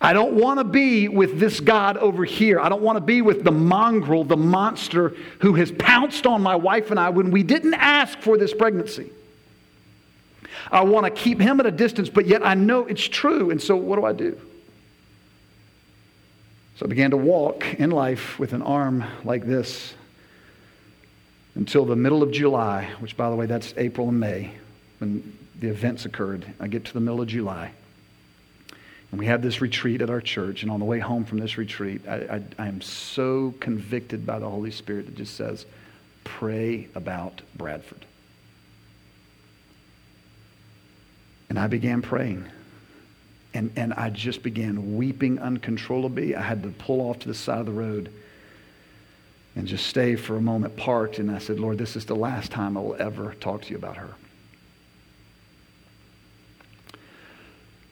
I 0.00 0.12
don't 0.12 0.34
want 0.34 0.58
to 0.58 0.64
be 0.64 1.08
with 1.08 1.40
this 1.40 1.58
God 1.58 1.96
over 1.96 2.24
here. 2.24 2.60
I 2.60 2.68
don't 2.68 2.82
want 2.82 2.96
to 2.96 3.00
be 3.00 3.20
with 3.20 3.42
the 3.42 3.50
mongrel, 3.50 4.22
the 4.22 4.36
monster 4.36 5.14
who 5.40 5.54
has 5.54 5.72
pounced 5.72 6.24
on 6.24 6.40
my 6.40 6.54
wife 6.54 6.90
and 6.90 7.00
I 7.00 7.10
when 7.10 7.32
we 7.32 7.42
didn't 7.42 7.74
ask 7.74 8.20
for 8.20 8.38
this 8.38 8.54
pregnancy. 8.54 9.10
I 10.70 10.82
want 10.82 11.04
to 11.04 11.10
keep 11.10 11.40
him 11.40 11.58
at 11.60 11.66
a 11.66 11.70
distance, 11.70 12.08
but 12.08 12.26
yet 12.26 12.46
I 12.46 12.54
know 12.54 12.86
it's 12.86 13.06
true. 13.06 13.50
And 13.50 13.60
so, 13.60 13.74
what 13.76 13.96
do 13.96 14.04
I 14.04 14.12
do? 14.12 14.38
So, 16.76 16.86
I 16.86 16.88
began 16.88 17.10
to 17.10 17.16
walk 17.16 17.74
in 17.74 17.90
life 17.90 18.38
with 18.38 18.52
an 18.52 18.62
arm 18.62 19.04
like 19.24 19.46
this 19.46 19.94
until 21.54 21.84
the 21.84 21.96
middle 21.96 22.22
of 22.22 22.30
July, 22.30 22.88
which, 23.00 23.16
by 23.16 23.30
the 23.30 23.36
way, 23.36 23.46
that's 23.46 23.74
April 23.76 24.08
and 24.08 24.20
May 24.20 24.52
when 24.98 25.36
the 25.58 25.68
events 25.68 26.04
occurred. 26.04 26.46
I 26.60 26.68
get 26.68 26.84
to 26.84 26.92
the 26.92 27.00
middle 27.00 27.20
of 27.20 27.28
July. 27.28 27.72
And 29.10 29.18
we 29.18 29.26
had 29.26 29.42
this 29.42 29.60
retreat 29.60 30.02
at 30.02 30.10
our 30.10 30.20
church, 30.20 30.62
and 30.62 30.70
on 30.70 30.80
the 30.80 30.84
way 30.84 30.98
home 30.98 31.24
from 31.24 31.38
this 31.38 31.56
retreat, 31.56 32.02
I, 32.06 32.16
I, 32.16 32.42
I 32.58 32.68
am 32.68 32.80
so 32.82 33.54
convicted 33.58 34.26
by 34.26 34.38
the 34.38 34.48
Holy 34.48 34.70
Spirit 34.70 35.06
that 35.06 35.16
just 35.16 35.34
says, 35.34 35.64
pray 36.24 36.88
about 36.94 37.40
Bradford. 37.56 38.04
And 41.48 41.58
I 41.58 41.66
began 41.66 42.02
praying. 42.02 42.44
And, 43.54 43.72
and 43.76 43.94
I 43.94 44.10
just 44.10 44.42
began 44.42 44.98
weeping 44.98 45.38
uncontrollably. 45.38 46.36
I 46.36 46.42
had 46.42 46.62
to 46.64 46.68
pull 46.68 47.00
off 47.00 47.20
to 47.20 47.28
the 47.28 47.34
side 47.34 47.60
of 47.60 47.66
the 47.66 47.72
road 47.72 48.12
and 49.56 49.66
just 49.66 49.86
stay 49.86 50.16
for 50.16 50.36
a 50.36 50.40
moment 50.40 50.76
parked. 50.76 51.18
And 51.18 51.30
I 51.30 51.38
said, 51.38 51.58
Lord, 51.58 51.78
this 51.78 51.96
is 51.96 52.04
the 52.04 52.14
last 52.14 52.52
time 52.52 52.76
I 52.76 52.80
will 52.80 52.96
ever 53.00 53.34
talk 53.40 53.62
to 53.62 53.70
you 53.70 53.76
about 53.76 53.96
her. 53.96 54.10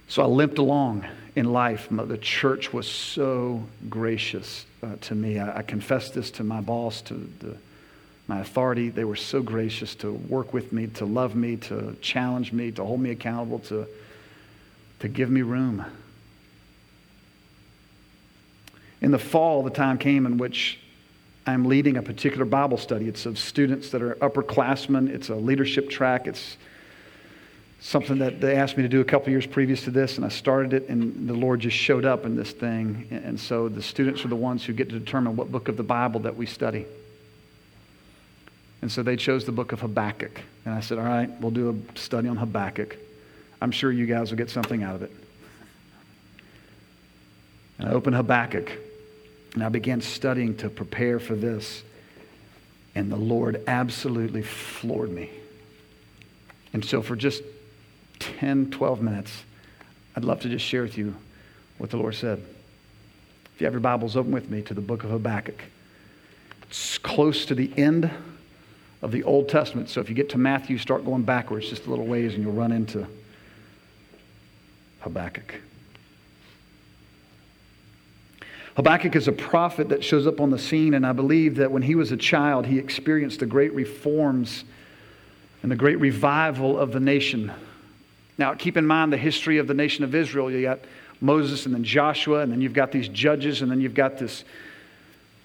So 0.08 0.22
I 0.22 0.26
limped 0.26 0.58
along 0.58 1.06
in 1.34 1.52
life. 1.52 1.88
The 1.90 2.18
church 2.18 2.72
was 2.72 2.88
so 2.88 3.64
gracious 3.90 4.64
uh, 4.82 4.96
to 5.02 5.14
me. 5.14 5.38
I, 5.38 5.58
I, 5.58 5.62
confessed 5.62 6.14
this 6.14 6.30
to 6.32 6.44
my 6.44 6.60
boss, 6.60 7.02
to 7.02 7.14
the, 7.14 7.56
my 8.28 8.40
authority. 8.40 8.88
They 8.88 9.04
were 9.04 9.16
so 9.16 9.42
gracious 9.42 9.94
to 9.96 10.12
work 10.12 10.54
with 10.54 10.72
me, 10.72 10.86
to 10.88 11.04
love 11.04 11.34
me, 11.34 11.56
to 11.56 11.96
challenge 12.00 12.52
me, 12.52 12.70
to 12.72 12.84
hold 12.84 13.00
me 13.00 13.10
accountable, 13.10 13.58
to, 13.60 13.86
to 15.00 15.08
give 15.08 15.30
me 15.30 15.42
room. 15.42 15.84
In 19.00 19.10
the 19.10 19.18
fall, 19.18 19.62
the 19.62 19.70
time 19.70 19.98
came 19.98 20.24
in 20.24 20.38
which 20.38 20.78
I'm 21.46 21.64
leading 21.64 21.96
a 21.96 22.02
particular 22.02 22.44
Bible 22.44 22.78
study. 22.78 23.06
It's 23.08 23.26
of 23.26 23.38
students 23.38 23.90
that 23.90 24.02
are 24.02 24.14
upperclassmen. 24.16 25.08
It's 25.08 25.28
a 25.28 25.34
leadership 25.34 25.90
track. 25.90 26.26
It's 26.26 26.56
something 27.80 28.18
that 28.18 28.40
they 28.40 28.56
asked 28.56 28.76
me 28.76 28.82
to 28.82 28.88
do 28.88 29.00
a 29.00 29.04
couple 29.04 29.30
years 29.30 29.46
previous 29.46 29.84
to 29.84 29.90
this, 29.90 30.16
and 30.16 30.24
I 30.24 30.28
started 30.28 30.72
it, 30.72 30.88
and 30.88 31.28
the 31.28 31.34
Lord 31.34 31.60
just 31.60 31.76
showed 31.76 32.04
up 32.04 32.24
in 32.24 32.36
this 32.36 32.52
thing. 32.52 33.08
And 33.10 33.38
so 33.38 33.68
the 33.68 33.82
students 33.82 34.24
are 34.24 34.28
the 34.28 34.36
ones 34.36 34.64
who 34.64 34.72
get 34.72 34.88
to 34.90 34.98
determine 34.98 35.36
what 35.36 35.52
book 35.52 35.68
of 35.68 35.76
the 35.76 35.82
Bible 35.82 36.20
that 36.20 36.36
we 36.36 36.46
study. 36.46 36.86
And 38.82 38.90
so 38.90 39.02
they 39.02 39.16
chose 39.16 39.44
the 39.44 39.52
book 39.52 39.72
of 39.72 39.80
Habakkuk. 39.80 40.40
And 40.64 40.74
I 40.74 40.80
said, 40.80 40.98
All 40.98 41.04
right, 41.04 41.30
we'll 41.40 41.50
do 41.50 41.70
a 41.70 41.98
study 41.98 42.28
on 42.28 42.36
Habakkuk. 42.36 42.96
I'm 43.60 43.70
sure 43.70 43.90
you 43.90 44.06
guys 44.06 44.30
will 44.30 44.38
get 44.38 44.50
something 44.50 44.82
out 44.82 44.94
of 44.94 45.02
it. 45.02 45.12
And 47.78 47.88
I 47.88 47.92
opened 47.92 48.16
Habakkuk, 48.16 48.70
and 49.54 49.62
I 49.62 49.68
began 49.68 50.00
studying 50.00 50.56
to 50.58 50.70
prepare 50.70 51.18
for 51.18 51.34
this. 51.34 51.82
And 52.94 53.12
the 53.12 53.16
Lord 53.16 53.62
absolutely 53.66 54.42
floored 54.42 55.10
me. 55.10 55.30
And 56.72 56.84
so, 56.84 57.02
for 57.02 57.16
just 57.16 57.42
10, 58.18 58.70
12 58.70 59.02
minutes, 59.02 59.44
I'd 60.14 60.24
love 60.24 60.40
to 60.40 60.48
just 60.48 60.64
share 60.64 60.82
with 60.82 60.96
you 60.96 61.14
what 61.78 61.90
the 61.90 61.96
Lord 61.96 62.14
said. 62.14 62.42
If 63.54 63.60
you 63.60 63.66
have 63.66 63.74
your 63.74 63.80
Bibles, 63.80 64.16
open 64.16 64.32
with 64.32 64.50
me 64.50 64.62
to 64.62 64.74
the 64.74 64.80
book 64.80 65.04
of 65.04 65.10
Habakkuk. 65.10 65.62
It's 66.62 66.98
close 66.98 67.46
to 67.46 67.54
the 67.54 67.72
end 67.76 68.10
of 69.02 69.12
the 69.12 69.22
Old 69.22 69.48
Testament. 69.48 69.88
So 69.88 70.00
if 70.00 70.08
you 70.08 70.14
get 70.14 70.30
to 70.30 70.38
Matthew, 70.38 70.78
start 70.78 71.04
going 71.04 71.22
backwards 71.22 71.68
just 71.68 71.86
a 71.86 71.90
little 71.90 72.06
ways 72.06 72.34
and 72.34 72.42
you'll 72.42 72.52
run 72.52 72.72
into 72.72 73.06
Habakkuk. 75.00 75.54
Habakkuk 78.76 79.16
is 79.16 79.26
a 79.26 79.32
prophet 79.32 79.88
that 79.88 80.04
shows 80.04 80.26
up 80.26 80.38
on 80.38 80.50
the 80.50 80.58
scene, 80.58 80.92
and 80.92 81.06
I 81.06 81.12
believe 81.12 81.56
that 81.56 81.72
when 81.72 81.80
he 81.80 81.94
was 81.94 82.12
a 82.12 82.16
child, 82.16 82.66
he 82.66 82.78
experienced 82.78 83.40
the 83.40 83.46
great 83.46 83.72
reforms 83.72 84.64
and 85.62 85.72
the 85.72 85.76
great 85.76 85.98
revival 85.98 86.78
of 86.78 86.92
the 86.92 87.00
nation 87.00 87.52
now, 88.38 88.54
keep 88.54 88.76
in 88.76 88.86
mind 88.86 89.12
the 89.12 89.16
history 89.16 89.58
of 89.58 89.66
the 89.66 89.74
nation 89.74 90.04
of 90.04 90.14
Israel. 90.14 90.50
You 90.50 90.62
got 90.62 90.80
Moses 91.20 91.64
and 91.64 91.74
then 91.74 91.84
Joshua, 91.84 92.40
and 92.40 92.52
then 92.52 92.60
you've 92.60 92.74
got 92.74 92.92
these 92.92 93.08
judges, 93.08 93.62
and 93.62 93.70
then 93.70 93.80
you've 93.80 93.94
got 93.94 94.18
this 94.18 94.44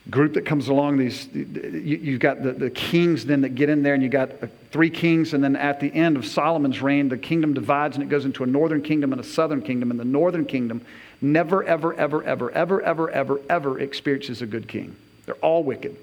group 0.09 0.33
that 0.33 0.45
comes 0.45 0.67
along. 0.67 0.97
These 0.97 1.29
you've 1.33 2.19
got 2.19 2.43
the, 2.43 2.51
the 2.51 2.69
kings 2.69 3.25
then 3.25 3.41
that 3.41 3.55
get 3.55 3.69
in 3.69 3.81
there, 3.81 3.93
and 3.93 4.03
you've 4.03 4.11
got 4.11 4.31
three 4.71 4.89
kings, 4.89 5.33
and 5.33 5.41
then 5.41 5.55
at 5.55 5.79
the 5.79 5.93
end 5.93 6.17
of 6.17 6.25
Solomon's 6.25 6.81
reign, 6.81 7.07
the 7.07 7.17
kingdom 7.17 7.53
divides 7.53 7.95
and 7.95 8.03
it 8.03 8.09
goes 8.09 8.25
into 8.25 8.43
a 8.43 8.47
northern 8.47 8.81
kingdom 8.81 9.13
and 9.13 9.21
a 9.21 9.23
southern 9.23 9.61
kingdom. 9.61 9.91
And 9.91 9.99
the 9.99 10.05
northern 10.05 10.45
kingdom 10.45 10.85
never, 11.21 11.63
ever, 11.63 11.93
ever, 11.93 12.23
ever, 12.23 12.51
ever, 12.51 12.81
ever, 12.81 13.09
ever, 13.11 13.39
ever 13.49 13.79
experiences 13.79 14.41
a 14.41 14.45
good 14.45 14.67
king. 14.67 14.95
They're 15.25 15.35
all 15.35 15.63
wicked. 15.63 15.95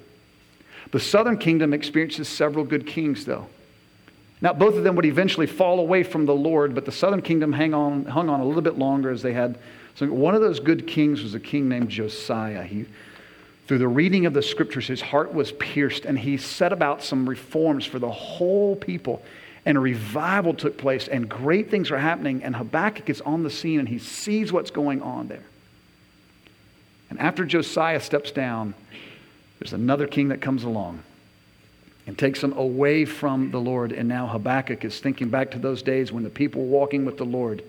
The 0.91 1.01
southern 1.01 1.37
kingdom 1.37 1.75
experiences 1.75 2.29
several 2.29 2.65
good 2.65 2.87
kings, 2.87 3.27
though. 3.27 3.47
Now, 4.41 4.53
both 4.53 4.77
of 4.77 4.85
them 4.85 4.95
would 4.97 5.05
eventually 5.05 5.47
fall 5.47 5.81
away 5.81 6.05
from 6.05 6.27
the 6.27 6.35
Lord, 6.35 6.75
but 6.75 6.85
the 6.85 6.93
southern 6.93 7.23
kingdom 7.23 7.53
hang 7.53 7.75
on, 7.75 8.05
hung 8.05 8.29
on 8.29 8.41
a 8.41 8.45
little 8.45 8.63
bit 8.63 8.79
longer 8.79 9.11
as 9.11 9.23
they 9.23 9.33
had. 9.33 9.59
So, 9.97 10.07
one 10.07 10.35
of 10.35 10.41
those 10.41 10.61
good 10.61 10.87
kings 10.87 11.23
was 11.23 11.35
a 11.35 11.41
king 11.41 11.69
named 11.69 11.89
Josiah. 11.89 12.63
He, 12.63 12.87
through 13.67 13.79
the 13.79 13.89
reading 13.89 14.27
of 14.27 14.35
the 14.35 14.43
scriptures, 14.43 14.87
his 14.87 15.01
heart 15.01 15.35
was 15.35 15.53
pierced, 15.53 16.05
and 16.05 16.19
he 16.19 16.37
set 16.37 16.73
about 16.73 17.03
some 17.03 17.29
reforms 17.29 17.85
for 17.85 17.99
the 17.99 18.11
whole 18.11 18.77
people. 18.77 19.23
And 19.67 19.77
a 19.77 19.81
revival 19.81 20.55
took 20.55 20.79
place, 20.79 21.09
and 21.09 21.29
great 21.29 21.69
things 21.69 21.91
are 21.91 21.99
happening. 21.99 22.45
And 22.45 22.55
Habakkuk 22.55 23.11
is 23.11 23.21
on 23.23 23.43
the 23.43 23.51
scene, 23.51 23.81
and 23.81 23.89
he 23.89 23.99
sees 23.99 24.53
what's 24.53 24.71
going 24.71 25.03
on 25.03 25.27
there. 25.27 25.43
And 27.11 27.19
after 27.19 27.45
Josiah 27.45 28.01
steps 28.01 28.31
down, 28.31 28.75
there's 29.59 29.73
another 29.73 30.07
king 30.07 30.29
that 30.29 30.41
comes 30.41 30.63
along. 30.63 31.03
And 32.09 32.17
takes 32.17 32.41
them 32.41 32.55
away 32.55 33.05
from 33.05 33.51
the 33.51 33.61
Lord. 33.61 33.93
And 33.93 34.09
now 34.09 34.27
Habakkuk 34.27 34.83
is 34.83 34.99
thinking 34.99 35.29
back 35.29 35.51
to 35.51 35.59
those 35.59 35.83
days 35.83 36.11
when 36.11 36.25
the 36.25 36.31
people 36.31 36.63
were 36.63 36.79
walking 36.79 37.05
with 37.05 37.19
the 37.19 37.27
Lord. 37.27 37.63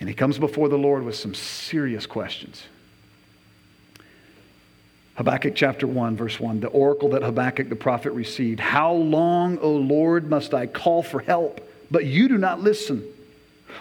And 0.00 0.08
he 0.08 0.14
comes 0.14 0.38
before 0.38 0.70
the 0.70 0.78
Lord 0.78 1.04
with 1.04 1.16
some 1.16 1.34
serious 1.34 2.06
questions. 2.06 2.64
Habakkuk 5.16 5.52
chapter 5.54 5.86
1, 5.86 6.16
verse 6.16 6.40
1 6.40 6.60
the 6.60 6.68
oracle 6.68 7.10
that 7.10 7.22
Habakkuk 7.22 7.68
the 7.68 7.76
prophet 7.76 8.12
received. 8.12 8.58
How 8.58 8.94
long, 8.94 9.58
O 9.58 9.70
Lord, 9.72 10.30
must 10.30 10.54
I 10.54 10.66
call 10.66 11.02
for 11.02 11.20
help, 11.20 11.60
but 11.90 12.06
you 12.06 12.28
do 12.28 12.38
not 12.38 12.60
listen? 12.60 13.04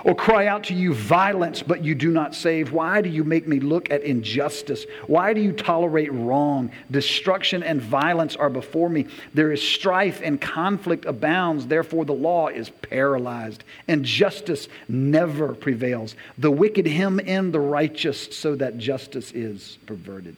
Or 0.04 0.16
cry 0.16 0.48
out 0.48 0.64
to 0.66 0.74
you 0.74 0.94
violence, 0.94 1.62
but 1.62 1.84
you 1.84 1.96
do 1.96 2.12
not 2.12 2.36
save? 2.36 2.72
Why 2.72 3.02
do 3.02 3.10
you 3.10 3.24
make 3.24 3.48
me 3.48 3.60
look 3.60 3.92
at 3.92 4.04
injustice? 4.04 4.86
Why 5.08 5.34
do 5.34 5.42
you 5.42 5.52
tolerate 5.52 6.12
wrong? 6.12 6.72
Destruction 6.90 7.64
and 7.64 7.82
violence 7.82 8.36
are 8.36 8.50
before 8.50 8.90
me. 8.90 9.08
There 9.34 9.52
is 9.52 9.62
strife 9.62 10.22
and 10.24 10.40
conflict 10.40 11.06
abounds. 11.06 11.68
Therefore, 11.68 12.06
the 12.06 12.14
law 12.14 12.48
is 12.48 12.70
paralyzed, 12.70 13.64
and 13.88 14.04
justice 14.04 14.68
never 14.88 15.54
prevails. 15.54 16.16
The 16.38 16.52
wicked 16.52 16.88
hem 16.88 17.20
in 17.20 17.52
the 17.52 17.60
righteous, 17.60 18.36
so 18.36 18.56
that 18.56 18.78
justice 18.78 19.32
is 19.32 19.78
perverted. 19.86 20.36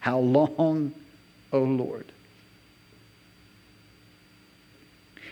How 0.00 0.18
long, 0.18 0.92
O 1.52 1.60
Lord? 1.60 2.06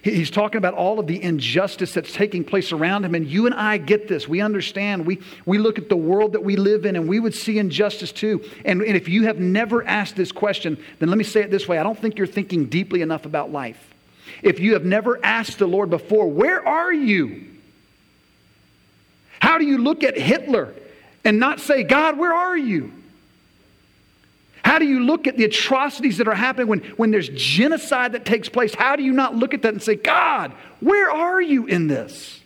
He's 0.02 0.30
talking 0.30 0.58
about 0.58 0.74
all 0.74 0.98
of 0.98 1.06
the 1.06 1.22
injustice 1.22 1.94
that's 1.94 2.12
taking 2.12 2.42
place 2.42 2.72
around 2.72 3.04
him. 3.04 3.14
And 3.14 3.24
you 3.24 3.46
and 3.46 3.54
I 3.54 3.76
get 3.78 4.08
this. 4.08 4.26
We 4.26 4.40
understand. 4.40 5.06
We, 5.06 5.20
we 5.46 5.58
look 5.58 5.78
at 5.78 5.88
the 5.88 5.96
world 5.96 6.32
that 6.32 6.42
we 6.42 6.56
live 6.56 6.84
in 6.84 6.96
and 6.96 7.08
we 7.08 7.20
would 7.20 7.34
see 7.34 7.58
injustice 7.58 8.10
too. 8.10 8.44
And, 8.64 8.82
and 8.82 8.96
if 8.96 9.08
you 9.08 9.26
have 9.26 9.38
never 9.38 9.86
asked 9.86 10.16
this 10.16 10.32
question, 10.32 10.76
then 10.98 11.08
let 11.08 11.18
me 11.18 11.24
say 11.24 11.42
it 11.42 11.52
this 11.52 11.68
way 11.68 11.78
I 11.78 11.84
don't 11.84 11.98
think 11.98 12.18
you're 12.18 12.26
thinking 12.26 12.66
deeply 12.66 13.00
enough 13.00 13.26
about 13.26 13.52
life. 13.52 13.78
If 14.42 14.58
you 14.58 14.72
have 14.72 14.84
never 14.84 15.24
asked 15.24 15.60
the 15.60 15.68
Lord 15.68 15.88
before, 15.88 16.28
where 16.28 16.66
are 16.66 16.92
you? 16.92 17.46
How 19.38 19.58
do 19.58 19.64
you 19.64 19.78
look 19.78 20.02
at 20.02 20.18
Hitler 20.18 20.74
and 21.24 21.38
not 21.38 21.60
say, 21.60 21.84
God, 21.84 22.18
where 22.18 22.32
are 22.32 22.56
you? 22.56 22.92
How 24.72 24.78
do 24.78 24.86
you 24.86 25.00
look 25.00 25.26
at 25.26 25.36
the 25.36 25.44
atrocities 25.44 26.16
that 26.16 26.26
are 26.26 26.34
happening 26.34 26.66
when, 26.66 26.78
when 26.96 27.10
there's 27.10 27.28
genocide 27.28 28.12
that 28.12 28.24
takes 28.24 28.48
place? 28.48 28.74
How 28.74 28.96
do 28.96 29.02
you 29.02 29.12
not 29.12 29.36
look 29.36 29.52
at 29.52 29.60
that 29.60 29.74
and 29.74 29.82
say, 29.82 29.96
God, 29.96 30.50
where 30.80 31.10
are 31.10 31.42
you 31.42 31.66
in 31.66 31.88
this? 31.88 32.40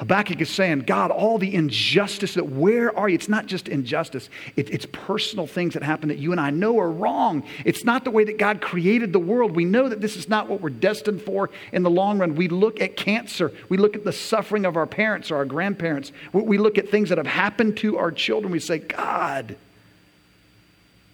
Habakkuk 0.00 0.40
is 0.40 0.50
saying, 0.50 0.80
God, 0.80 1.12
all 1.12 1.38
the 1.38 1.54
injustice 1.54 2.34
that 2.34 2.48
where 2.48 2.92
are 2.98 3.08
you? 3.08 3.14
It's 3.14 3.28
not 3.28 3.46
just 3.46 3.68
injustice, 3.68 4.28
it, 4.56 4.70
it's 4.70 4.86
personal 4.90 5.46
things 5.46 5.74
that 5.74 5.84
happen 5.84 6.08
that 6.08 6.18
you 6.18 6.32
and 6.32 6.40
I 6.40 6.50
know 6.50 6.80
are 6.80 6.90
wrong. 6.90 7.44
It's 7.64 7.84
not 7.84 8.02
the 8.02 8.10
way 8.10 8.24
that 8.24 8.36
God 8.36 8.60
created 8.60 9.12
the 9.12 9.20
world. 9.20 9.54
We 9.54 9.64
know 9.64 9.88
that 9.88 10.00
this 10.00 10.16
is 10.16 10.28
not 10.28 10.48
what 10.48 10.60
we're 10.60 10.70
destined 10.70 11.22
for 11.22 11.50
in 11.70 11.84
the 11.84 11.90
long 11.90 12.18
run. 12.18 12.34
We 12.34 12.48
look 12.48 12.80
at 12.80 12.96
cancer, 12.96 13.52
we 13.68 13.76
look 13.76 13.94
at 13.94 14.02
the 14.02 14.12
suffering 14.12 14.66
of 14.66 14.76
our 14.76 14.88
parents 14.88 15.30
or 15.30 15.36
our 15.36 15.44
grandparents, 15.44 16.10
we 16.32 16.58
look 16.58 16.76
at 16.76 16.88
things 16.88 17.10
that 17.10 17.18
have 17.18 17.28
happened 17.28 17.76
to 17.76 17.98
our 17.98 18.10
children. 18.10 18.50
We 18.50 18.58
say, 18.58 18.78
God, 18.78 19.54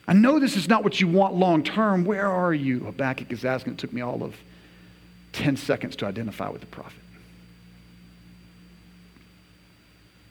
I 0.08 0.12
know 0.12 0.38
this 0.38 0.56
is 0.56 0.68
not 0.68 0.84
what 0.84 1.00
you 1.00 1.08
want 1.08 1.34
long 1.34 1.64
term. 1.64 2.04
Where 2.04 2.28
are 2.28 2.54
you? 2.54 2.80
Habakkuk 2.80 3.32
is 3.32 3.44
asking. 3.44 3.74
It 3.74 3.78
took 3.78 3.92
me 3.92 4.00
all 4.00 4.22
of 4.22 4.36
10 5.32 5.56
seconds 5.56 5.96
to 5.96 6.06
identify 6.06 6.48
with 6.48 6.60
the 6.60 6.66
prophet. 6.68 7.00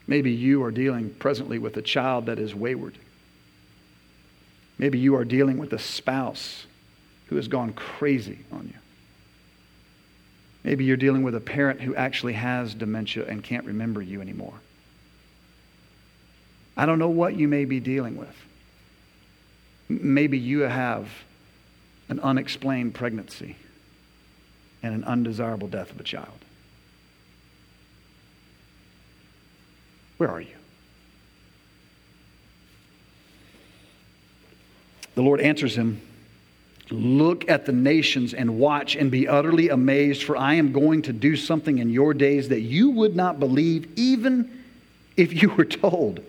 Maybe 0.06 0.30
you 0.30 0.62
are 0.62 0.70
dealing 0.70 1.10
presently 1.14 1.58
with 1.58 1.76
a 1.76 1.82
child 1.82 2.26
that 2.26 2.38
is 2.38 2.54
wayward. 2.54 2.96
Maybe 4.78 4.98
you 4.98 5.16
are 5.16 5.24
dealing 5.24 5.58
with 5.58 5.72
a 5.72 5.78
spouse 5.78 6.66
who 7.26 7.36
has 7.36 7.48
gone 7.48 7.72
crazy 7.72 8.38
on 8.52 8.70
you. 8.72 8.78
Maybe 10.62 10.84
you're 10.84 10.96
dealing 10.96 11.22
with 11.22 11.34
a 11.34 11.40
parent 11.40 11.80
who 11.80 11.94
actually 11.94 12.34
has 12.34 12.74
dementia 12.74 13.24
and 13.26 13.42
can't 13.42 13.64
remember 13.64 14.02
you 14.02 14.20
anymore. 14.20 14.54
I 16.76 16.86
don't 16.86 16.98
know 16.98 17.08
what 17.08 17.36
you 17.36 17.48
may 17.48 17.64
be 17.64 17.80
dealing 17.80 18.16
with. 18.16 18.34
Maybe 19.88 20.38
you 20.38 20.60
have 20.60 21.08
an 22.08 22.20
unexplained 22.20 22.94
pregnancy 22.94 23.56
and 24.82 24.94
an 24.94 25.04
undesirable 25.04 25.68
death 25.68 25.90
of 25.90 26.00
a 26.00 26.04
child. 26.04 26.38
Where 30.16 30.30
are 30.30 30.40
you? 30.40 30.48
The 35.14 35.22
Lord 35.22 35.40
answers 35.40 35.76
him 35.76 36.00
Look 36.90 37.48
at 37.48 37.66
the 37.66 37.72
nations 37.72 38.32
and 38.32 38.58
watch 38.58 38.94
and 38.94 39.10
be 39.10 39.26
utterly 39.26 39.70
amazed, 39.70 40.22
for 40.22 40.36
I 40.36 40.54
am 40.54 40.72
going 40.72 41.02
to 41.02 41.12
do 41.12 41.34
something 41.34 41.78
in 41.78 41.90
your 41.90 42.14
days 42.14 42.48
that 42.50 42.60
you 42.60 42.90
would 42.90 43.16
not 43.16 43.40
believe, 43.40 43.88
even 43.96 44.62
if 45.16 45.42
you 45.42 45.50
were 45.50 45.64
told. 45.64 46.20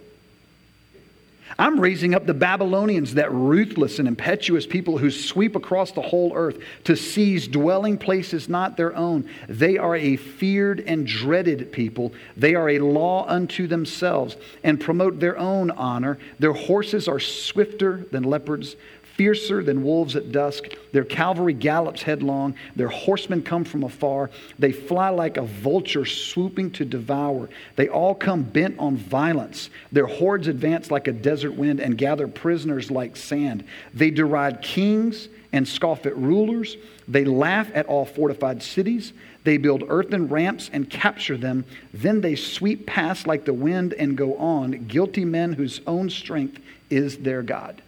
I'm 1.57 1.79
raising 1.79 2.13
up 2.13 2.25
the 2.25 2.33
Babylonians, 2.33 3.15
that 3.15 3.31
ruthless 3.31 3.99
and 3.99 4.07
impetuous 4.07 4.65
people 4.65 4.97
who 4.97 5.09
sweep 5.09 5.55
across 5.55 5.91
the 5.91 6.01
whole 6.01 6.33
earth 6.35 6.59
to 6.83 6.95
seize 6.95 7.47
dwelling 7.47 7.97
places 7.97 8.49
not 8.49 8.77
their 8.77 8.95
own. 8.95 9.29
They 9.47 9.77
are 9.77 9.95
a 9.95 10.17
feared 10.17 10.81
and 10.81 11.07
dreaded 11.07 11.71
people. 11.71 12.13
They 12.35 12.55
are 12.55 12.69
a 12.69 12.79
law 12.79 13.25
unto 13.27 13.67
themselves 13.67 14.35
and 14.63 14.79
promote 14.79 15.19
their 15.19 15.37
own 15.37 15.71
honor. 15.71 16.17
Their 16.39 16.53
horses 16.53 17.07
are 17.07 17.19
swifter 17.19 18.05
than 18.11 18.23
leopards 18.23 18.75
fiercer 19.17 19.63
than 19.63 19.83
wolves 19.83 20.15
at 20.15 20.31
dusk. 20.31 20.65
Their 20.91 21.03
cavalry 21.03 21.53
gallops 21.53 22.03
headlong. 22.03 22.55
Their 22.75 22.87
horsemen 22.87 23.41
come 23.41 23.63
from 23.63 23.83
afar. 23.83 24.29
They 24.59 24.71
fly 24.71 25.09
like 25.09 25.37
a 25.37 25.41
vulture 25.41 26.05
swooping 26.05 26.71
to 26.71 26.85
devour. 26.85 27.49
They 27.75 27.89
all 27.89 28.13
come 28.13 28.43
bent 28.43 28.77
on 28.77 28.95
violence. 28.95 29.71
Their 29.91 30.05
hordes 30.05 30.47
advance 30.47 30.91
like 30.91 31.07
a 31.07 31.11
desert 31.11 31.36
wind 31.45 31.79
and 31.79 31.97
gather 31.97 32.27
prisoners 32.27 32.89
like 32.91 33.15
sand. 33.15 33.63
They 33.93 34.11
deride 34.11 34.61
kings 34.61 35.29
and 35.53 35.67
scoff 35.67 36.05
at 36.05 36.17
rulers. 36.17 36.77
They 37.07 37.25
laugh 37.25 37.69
at 37.73 37.85
all 37.85 38.05
fortified 38.05 38.61
cities. 38.61 39.13
They 39.43 39.57
build 39.57 39.83
earthen 39.87 40.27
ramps 40.27 40.69
and 40.73 40.89
capture 40.89 41.37
them. 41.37 41.65
Then 41.93 42.21
they 42.21 42.35
sweep 42.35 42.85
past 42.85 43.27
like 43.27 43.45
the 43.45 43.53
wind 43.53 43.93
and 43.93 44.17
go 44.17 44.35
on, 44.37 44.87
guilty 44.87 45.25
men 45.25 45.53
whose 45.53 45.81
own 45.87 46.09
strength 46.09 46.59
is 46.89 47.17
their 47.17 47.41
God. 47.41 47.81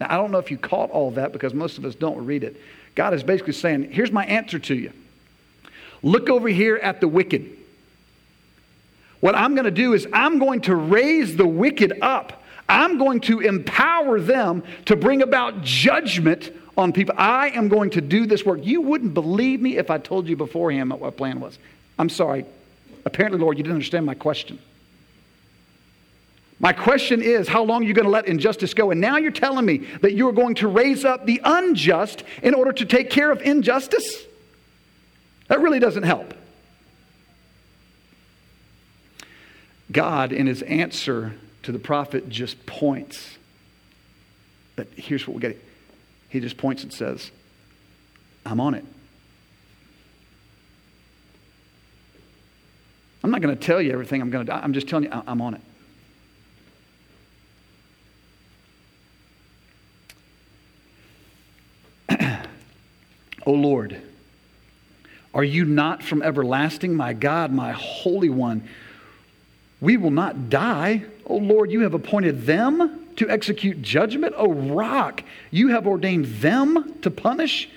Now, 0.00 0.06
I 0.10 0.16
don't 0.16 0.30
know 0.30 0.38
if 0.38 0.50
you 0.50 0.58
caught 0.58 0.90
all 0.90 1.10
that 1.12 1.32
because 1.32 1.54
most 1.54 1.78
of 1.78 1.84
us 1.84 1.94
don't 1.94 2.24
read 2.24 2.44
it. 2.44 2.56
God 2.94 3.14
is 3.14 3.22
basically 3.22 3.54
saying, 3.54 3.90
here's 3.90 4.12
my 4.12 4.24
answer 4.26 4.58
to 4.58 4.74
you. 4.74 4.92
Look 6.02 6.28
over 6.28 6.48
here 6.48 6.76
at 6.76 7.00
the 7.00 7.08
wicked. 7.08 7.58
What 9.20 9.34
I'm 9.34 9.54
going 9.54 9.64
to 9.64 9.70
do 9.70 9.94
is 9.94 10.06
I'm 10.12 10.38
going 10.38 10.60
to 10.62 10.76
raise 10.76 11.34
the 11.36 11.46
wicked 11.46 11.98
up. 12.02 12.43
I'm 12.68 12.98
going 12.98 13.20
to 13.22 13.40
empower 13.40 14.20
them 14.20 14.62
to 14.86 14.96
bring 14.96 15.22
about 15.22 15.62
judgment 15.62 16.50
on 16.76 16.92
people. 16.92 17.14
I 17.16 17.50
am 17.50 17.68
going 17.68 17.90
to 17.90 18.00
do 18.00 18.26
this 18.26 18.44
work. 18.44 18.60
You 18.62 18.80
wouldn't 18.80 19.14
believe 19.14 19.60
me 19.60 19.76
if 19.76 19.90
I 19.90 19.98
told 19.98 20.28
you 20.28 20.36
beforehand 20.36 20.90
what 20.90 21.00
my 21.00 21.10
plan 21.10 21.40
was. 21.40 21.58
I'm 21.98 22.08
sorry. 22.08 22.44
Apparently, 23.04 23.38
Lord, 23.38 23.58
you 23.58 23.64
didn't 23.64 23.76
understand 23.76 24.06
my 24.06 24.14
question. 24.14 24.58
My 26.58 26.72
question 26.72 27.20
is, 27.20 27.48
how 27.48 27.62
long 27.62 27.84
are 27.84 27.86
you 27.86 27.94
going 27.94 28.06
to 28.06 28.10
let 28.10 28.26
injustice 28.26 28.74
go? 28.74 28.90
And 28.90 29.00
now 29.00 29.18
you're 29.18 29.30
telling 29.30 29.66
me 29.66 29.78
that 30.00 30.14
you're 30.14 30.32
going 30.32 30.54
to 30.56 30.68
raise 30.68 31.04
up 31.04 31.26
the 31.26 31.40
unjust 31.44 32.22
in 32.42 32.54
order 32.54 32.72
to 32.72 32.86
take 32.86 33.10
care 33.10 33.30
of 33.30 33.42
injustice? 33.42 34.24
That 35.48 35.60
really 35.60 35.78
doesn't 35.78 36.04
help. 36.04 36.32
God, 39.92 40.32
in 40.32 40.46
his 40.46 40.62
answer 40.62 41.34
to 41.64 41.72
the 41.72 41.78
prophet, 41.78 42.28
just 42.28 42.64
points. 42.66 43.36
But 44.76 44.88
here's 44.96 45.26
what 45.26 45.34
we 45.34 45.40
get. 45.40 45.62
He 46.28 46.40
just 46.40 46.56
points 46.56 46.82
and 46.82 46.92
says, 46.92 47.30
I'm 48.44 48.60
on 48.60 48.74
it. 48.74 48.84
I'm 53.22 53.30
not 53.30 53.40
going 53.40 53.56
to 53.56 53.60
tell 53.60 53.80
you 53.80 53.92
everything 53.92 54.20
I'm 54.20 54.30
going 54.30 54.44
to 54.44 54.52
do. 54.52 54.58
I'm 54.58 54.74
just 54.74 54.88
telling 54.88 55.04
you, 55.04 55.10
I'm 55.26 55.40
on 55.40 55.54
it. 55.54 55.60
O 62.10 62.36
oh, 63.46 63.52
Lord, 63.52 64.02
are 65.32 65.44
you 65.44 65.64
not 65.64 66.02
from 66.02 66.22
everlasting, 66.22 66.94
my 66.94 67.14
God, 67.14 67.50
my 67.50 67.72
Holy 67.72 68.28
One? 68.28 68.68
We 69.80 69.96
will 69.96 70.10
not 70.10 70.50
die. 70.50 71.04
O 71.26 71.36
Lord, 71.36 71.70
you 71.70 71.80
have 71.80 71.94
appointed 71.94 72.42
them 72.42 73.06
to 73.16 73.28
execute 73.28 73.82
judgment. 73.82 74.34
O 74.36 74.52
rock, 74.52 75.22
you 75.50 75.68
have 75.68 75.86
ordained 75.86 76.26
them 76.26 76.94
to 77.02 77.10
punish. 77.10 77.68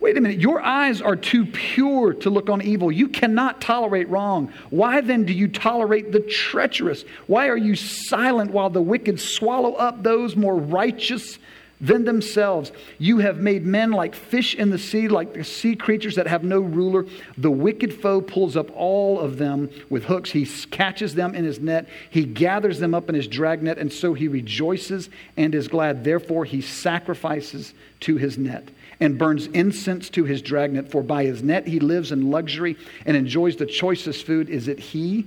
Wait 0.00 0.16
a 0.16 0.20
minute, 0.20 0.40
your 0.40 0.60
eyes 0.60 1.00
are 1.00 1.14
too 1.14 1.46
pure 1.46 2.12
to 2.12 2.28
look 2.28 2.50
on 2.50 2.60
evil. 2.60 2.90
You 2.90 3.08
cannot 3.08 3.60
tolerate 3.60 4.08
wrong. 4.08 4.52
Why 4.70 5.00
then 5.00 5.24
do 5.24 5.32
you 5.32 5.46
tolerate 5.46 6.10
the 6.10 6.20
treacherous? 6.20 7.04
Why 7.28 7.48
are 7.48 7.56
you 7.56 7.76
silent 7.76 8.50
while 8.50 8.68
the 8.68 8.82
wicked 8.82 9.20
swallow 9.20 9.74
up 9.74 10.02
those 10.02 10.34
more 10.34 10.56
righteous 10.56 11.38
than 11.82 12.04
themselves. 12.04 12.70
You 12.98 13.18
have 13.18 13.38
made 13.38 13.66
men 13.66 13.90
like 13.90 14.14
fish 14.14 14.54
in 14.54 14.70
the 14.70 14.78
sea, 14.78 15.08
like 15.08 15.34
the 15.34 15.42
sea 15.42 15.74
creatures 15.74 16.14
that 16.14 16.28
have 16.28 16.44
no 16.44 16.60
ruler. 16.60 17.04
The 17.36 17.50
wicked 17.50 17.92
foe 17.92 18.20
pulls 18.20 18.56
up 18.56 18.70
all 18.74 19.18
of 19.18 19.36
them 19.36 19.68
with 19.90 20.04
hooks. 20.04 20.30
He 20.30 20.46
catches 20.46 21.16
them 21.16 21.34
in 21.34 21.44
his 21.44 21.58
net. 21.58 21.88
He 22.08 22.24
gathers 22.24 22.78
them 22.78 22.94
up 22.94 23.08
in 23.08 23.16
his 23.16 23.26
dragnet, 23.26 23.78
and 23.78 23.92
so 23.92 24.14
he 24.14 24.28
rejoices 24.28 25.10
and 25.36 25.54
is 25.54 25.66
glad. 25.66 26.04
Therefore, 26.04 26.44
he 26.44 26.60
sacrifices 26.60 27.74
to 28.00 28.16
his 28.16 28.38
net 28.38 28.68
and 29.00 29.18
burns 29.18 29.48
incense 29.48 30.08
to 30.10 30.24
his 30.24 30.40
dragnet. 30.40 30.88
For 30.88 31.02
by 31.02 31.24
his 31.24 31.42
net 31.42 31.66
he 31.66 31.80
lives 31.80 32.12
in 32.12 32.30
luxury 32.30 32.76
and 33.04 33.16
enjoys 33.16 33.56
the 33.56 33.66
choicest 33.66 34.24
food. 34.24 34.48
Is 34.48 34.68
it 34.68 34.78
he 34.78 35.26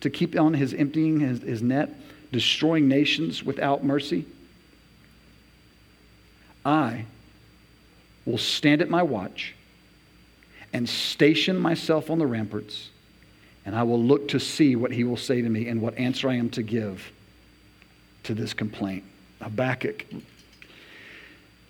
to 0.00 0.08
keep 0.08 0.38
on 0.38 0.54
his 0.54 0.72
emptying 0.72 1.20
his, 1.20 1.42
his 1.42 1.62
net, 1.62 1.90
destroying 2.32 2.88
nations 2.88 3.44
without 3.44 3.84
mercy? 3.84 4.24
I 6.64 7.06
will 8.24 8.38
stand 8.38 8.82
at 8.82 8.90
my 8.90 9.02
watch 9.02 9.54
and 10.72 10.88
station 10.88 11.58
myself 11.58 12.10
on 12.10 12.18
the 12.18 12.26
ramparts, 12.26 12.90
and 13.66 13.74
I 13.74 13.82
will 13.82 14.02
look 14.02 14.28
to 14.28 14.40
see 14.40 14.76
what 14.76 14.92
he 14.92 15.04
will 15.04 15.16
say 15.16 15.42
to 15.42 15.48
me 15.48 15.68
and 15.68 15.80
what 15.80 15.96
answer 15.98 16.28
I 16.28 16.34
am 16.34 16.50
to 16.50 16.62
give 16.62 17.12
to 18.24 18.34
this 18.34 18.52
complaint. 18.52 19.04
Habakkuk, 19.40 20.06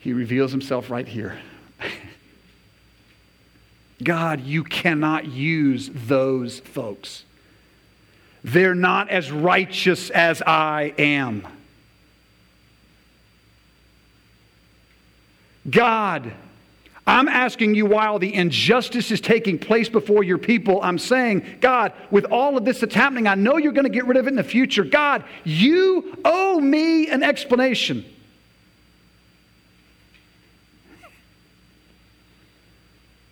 he 0.00 0.12
reveals 0.12 0.50
himself 0.50 0.90
right 0.90 1.06
here. 1.06 1.38
God, 4.02 4.40
you 4.40 4.64
cannot 4.64 5.26
use 5.26 5.90
those 5.92 6.60
folks. 6.60 7.24
They're 8.42 8.74
not 8.74 9.10
as 9.10 9.30
righteous 9.30 10.10
as 10.10 10.42
I 10.42 10.94
am. 10.98 11.46
God, 15.70 16.32
I'm 17.06 17.28
asking 17.28 17.74
you 17.74 17.86
while 17.86 18.18
the 18.18 18.32
injustice 18.32 19.10
is 19.10 19.20
taking 19.20 19.58
place 19.58 19.88
before 19.88 20.22
your 20.22 20.38
people, 20.38 20.80
I'm 20.82 20.98
saying, 20.98 21.44
God, 21.60 21.92
with 22.10 22.26
all 22.26 22.56
of 22.56 22.64
this 22.64 22.80
that's 22.80 22.94
happening, 22.94 23.26
I 23.26 23.34
know 23.34 23.56
you're 23.56 23.72
going 23.72 23.86
to 23.86 23.90
get 23.90 24.06
rid 24.06 24.16
of 24.16 24.26
it 24.26 24.30
in 24.30 24.36
the 24.36 24.44
future. 24.44 24.84
God, 24.84 25.24
you 25.44 26.16
owe 26.24 26.60
me 26.60 27.08
an 27.08 27.22
explanation. 27.22 28.04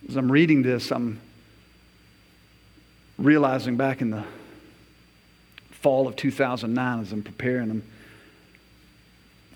As 0.08 0.16
I'm 0.16 0.32
reading 0.32 0.62
this, 0.62 0.90
I'm 0.90 1.20
realizing 3.18 3.76
back 3.76 4.00
in 4.00 4.10
the 4.10 4.24
fall 5.70 6.08
of 6.08 6.16
2009 6.16 7.00
as 7.00 7.12
I'm 7.12 7.22
preparing 7.22 7.68
them, 7.68 7.82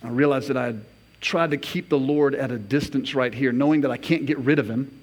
I 0.04 0.08
realized 0.08 0.48
that 0.48 0.56
I 0.56 0.66
had 0.66 0.84
tried 1.22 1.52
to 1.52 1.56
keep 1.56 1.88
the 1.88 1.98
Lord 1.98 2.34
at 2.34 2.50
a 2.50 2.58
distance 2.58 3.14
right 3.14 3.32
here, 3.32 3.52
knowing 3.52 3.82
that 3.82 3.90
I 3.90 3.96
can't 3.96 4.26
get 4.26 4.38
rid 4.38 4.58
of 4.58 4.68
him. 4.68 4.98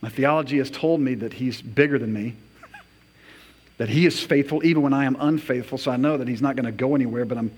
My 0.00 0.08
theology 0.08 0.58
has 0.58 0.70
told 0.70 1.00
me 1.00 1.14
that 1.16 1.32
he's 1.32 1.60
bigger 1.60 1.98
than 1.98 2.12
me, 2.12 2.36
that 3.78 3.88
he 3.88 4.06
is 4.06 4.20
faithful 4.20 4.64
even 4.64 4.82
when 4.82 4.92
I 4.92 5.04
am 5.06 5.16
unfaithful, 5.18 5.78
so 5.78 5.90
I 5.90 5.96
know 5.96 6.18
that 6.18 6.28
he's 6.28 6.42
not 6.42 6.56
going 6.56 6.66
to 6.66 6.72
go 6.72 6.94
anywhere, 6.94 7.24
but 7.24 7.38
I'm, 7.38 7.50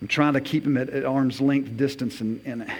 I'm 0.00 0.08
trying 0.08 0.34
to 0.34 0.40
keep 0.40 0.64
him 0.64 0.76
at, 0.76 0.90
at 0.90 1.04
arm's 1.04 1.40
length 1.40 1.76
distance. 1.76 2.20
And, 2.20 2.40
and, 2.44 2.70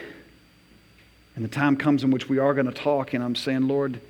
and 1.35 1.45
the 1.45 1.49
time 1.49 1.77
comes 1.77 2.05
in 2.05 2.11
which 2.11 2.29
we 2.29 2.39
are 2.39 2.55
going 2.55 2.67
to 2.67 2.73
talk, 2.73 3.15
and 3.15 3.25
I'm 3.25 3.35
saying, 3.35 3.69
Lord, 3.69 4.01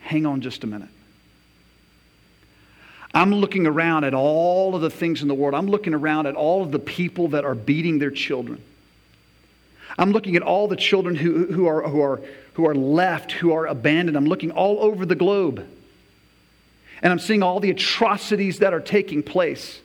hang 0.00 0.26
on 0.26 0.40
just 0.40 0.64
a 0.64 0.66
minute. 0.66 0.90
I'm 3.14 3.32
looking 3.32 3.66
around 3.66 4.04
at 4.04 4.14
all 4.14 4.74
of 4.74 4.82
the 4.82 4.90
things 4.90 5.22
in 5.22 5.28
the 5.28 5.34
world. 5.34 5.54
I'm 5.54 5.68
looking 5.68 5.94
around 5.94 6.26
at 6.26 6.34
all 6.34 6.62
of 6.62 6.72
the 6.72 6.78
people 6.78 7.28
that 7.28 7.44
are 7.44 7.54
beating 7.54 7.98
their 7.98 8.10
children. 8.10 8.62
I'm 9.98 10.12
looking 10.12 10.36
at 10.36 10.42
all 10.42 10.68
the 10.68 10.76
children 10.76 11.16
who, 11.16 11.46
who, 11.46 11.66
are, 11.66 11.82
who, 11.82 12.00
are, 12.00 12.22
who 12.54 12.66
are 12.66 12.74
left, 12.74 13.32
who 13.32 13.52
are 13.52 13.66
abandoned. 13.66 14.16
I'm 14.16 14.26
looking 14.26 14.52
all 14.52 14.78
over 14.80 15.04
the 15.04 15.16
globe. 15.16 15.66
And 17.02 17.12
I'm 17.12 17.18
seeing 17.18 17.42
all 17.42 17.60
the 17.60 17.70
atrocities 17.70 18.60
that 18.60 18.72
are 18.72 18.80
taking 18.80 19.22
place. 19.22 19.80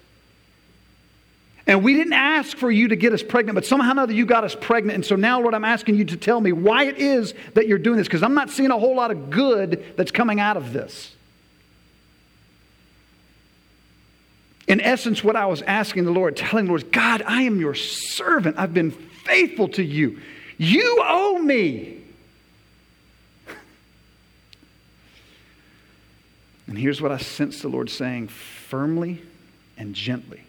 And 1.66 1.84
we 1.84 1.94
didn't 1.94 2.14
ask 2.14 2.58
for 2.58 2.70
you 2.70 2.90
to 2.90 2.96
get 2.96 3.14
us 3.14 3.24
pregnant, 3.24 3.56
but 3.56 3.66
somehow 3.66 3.90
or 3.90 3.92
another 3.94 4.14
you 4.14 4.26
got 4.26 4.44
us 4.44 4.56
pregnant. 4.60 4.96
And 4.96 5.06
so 5.06 5.16
now, 5.16 5.40
Lord, 5.42 5.54
I'm 5.54 5.64
asking 5.64 5.96
you 5.96 6.06
to 6.06 6.18
tell 6.18 6.42
me 6.42 6.52
why 6.52 6.86
it 6.86 6.98
is 6.98 7.34
that 7.54 7.68
you're 7.68 7.78
doing 7.78 7.98
this, 7.98 8.08
because 8.08 8.22
I'm 8.22 8.34
not 8.34 8.50
seeing 8.50 8.70
a 8.70 8.78
whole 8.78 8.96
lot 8.96 9.12
of 9.12 9.30
good 9.30 9.84
that's 9.96 10.12
coming 10.12 10.40
out 10.40 10.58
of 10.58 10.74
this. 10.74 11.16
In 14.68 14.82
essence, 14.82 15.24
what 15.24 15.36
I 15.36 15.46
was 15.46 15.62
asking 15.62 16.06
the 16.06 16.12
Lord, 16.12 16.36
telling 16.36 16.66
the 16.66 16.72
Lord, 16.72 16.92
God, 16.92 17.22
I 17.26 17.44
am 17.44 17.60
your 17.60 17.76
servant. 17.76 18.58
I've 18.58 18.74
been 18.74 18.96
faithful 19.24 19.68
to 19.70 19.84
you. 19.84 20.20
You 20.58 21.02
owe 21.04 21.40
me. 21.40 22.02
And 26.66 26.78
here's 26.78 27.02
what 27.02 27.12
I 27.12 27.18
sense 27.18 27.62
the 27.62 27.68
Lord 27.68 27.90
saying 27.90 28.30
firmly 28.30 29.22
and 29.78 29.94
gently 29.94 30.42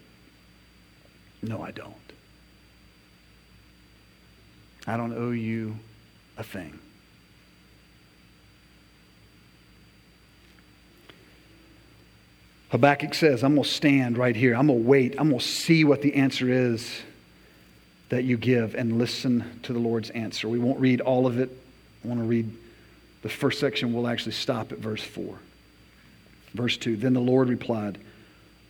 No, 1.43 1.61
I 1.61 1.71
don't. 1.71 1.95
I 4.87 4.97
don't 4.97 5.13
owe 5.13 5.33
you 5.33 5.77
a 6.39 6.43
thing. 6.43 6.79
Habakkuk 12.71 13.15
says, 13.15 13.45
I'm 13.45 13.55
going 13.55 13.65
to 13.65 13.71
stand 13.71 14.19
right 14.19 14.35
here. 14.35 14.55
I'm 14.55 14.67
going 14.67 14.83
to 14.83 14.89
wait. 14.89 15.15
I'm 15.19 15.29
going 15.29 15.41
to 15.41 15.47
see 15.47 15.85
what 15.85 16.03
the 16.03 16.15
answer 16.15 16.51
is 16.51 17.03
that 18.15 18.23
you 18.23 18.37
give 18.37 18.77
and 18.77 18.97
listen 18.97 19.59
to 19.65 19.73
the 19.73 19.79
Lord's 19.81 20.11
answer. 20.11 20.49
We 20.49 20.61
won't 20.61 20.79
read 20.79 21.01
all 21.01 21.27
of 21.27 21.41
it. 21.41 21.51
I 22.05 22.09
want 22.09 22.21
to 22.21 22.25
read 22.25 22.49
the 23.23 23.29
first 23.29 23.59
section. 23.59 23.93
We'll 23.93 24.07
actually 24.07 24.33
stop 24.33 24.71
at 24.71 24.79
verse 24.79 25.03
4. 25.03 25.37
Verse 26.55 26.77
2 26.77 26.95
Then 26.95 27.13
the 27.13 27.21
Lord 27.21 27.49
replied, 27.49 27.99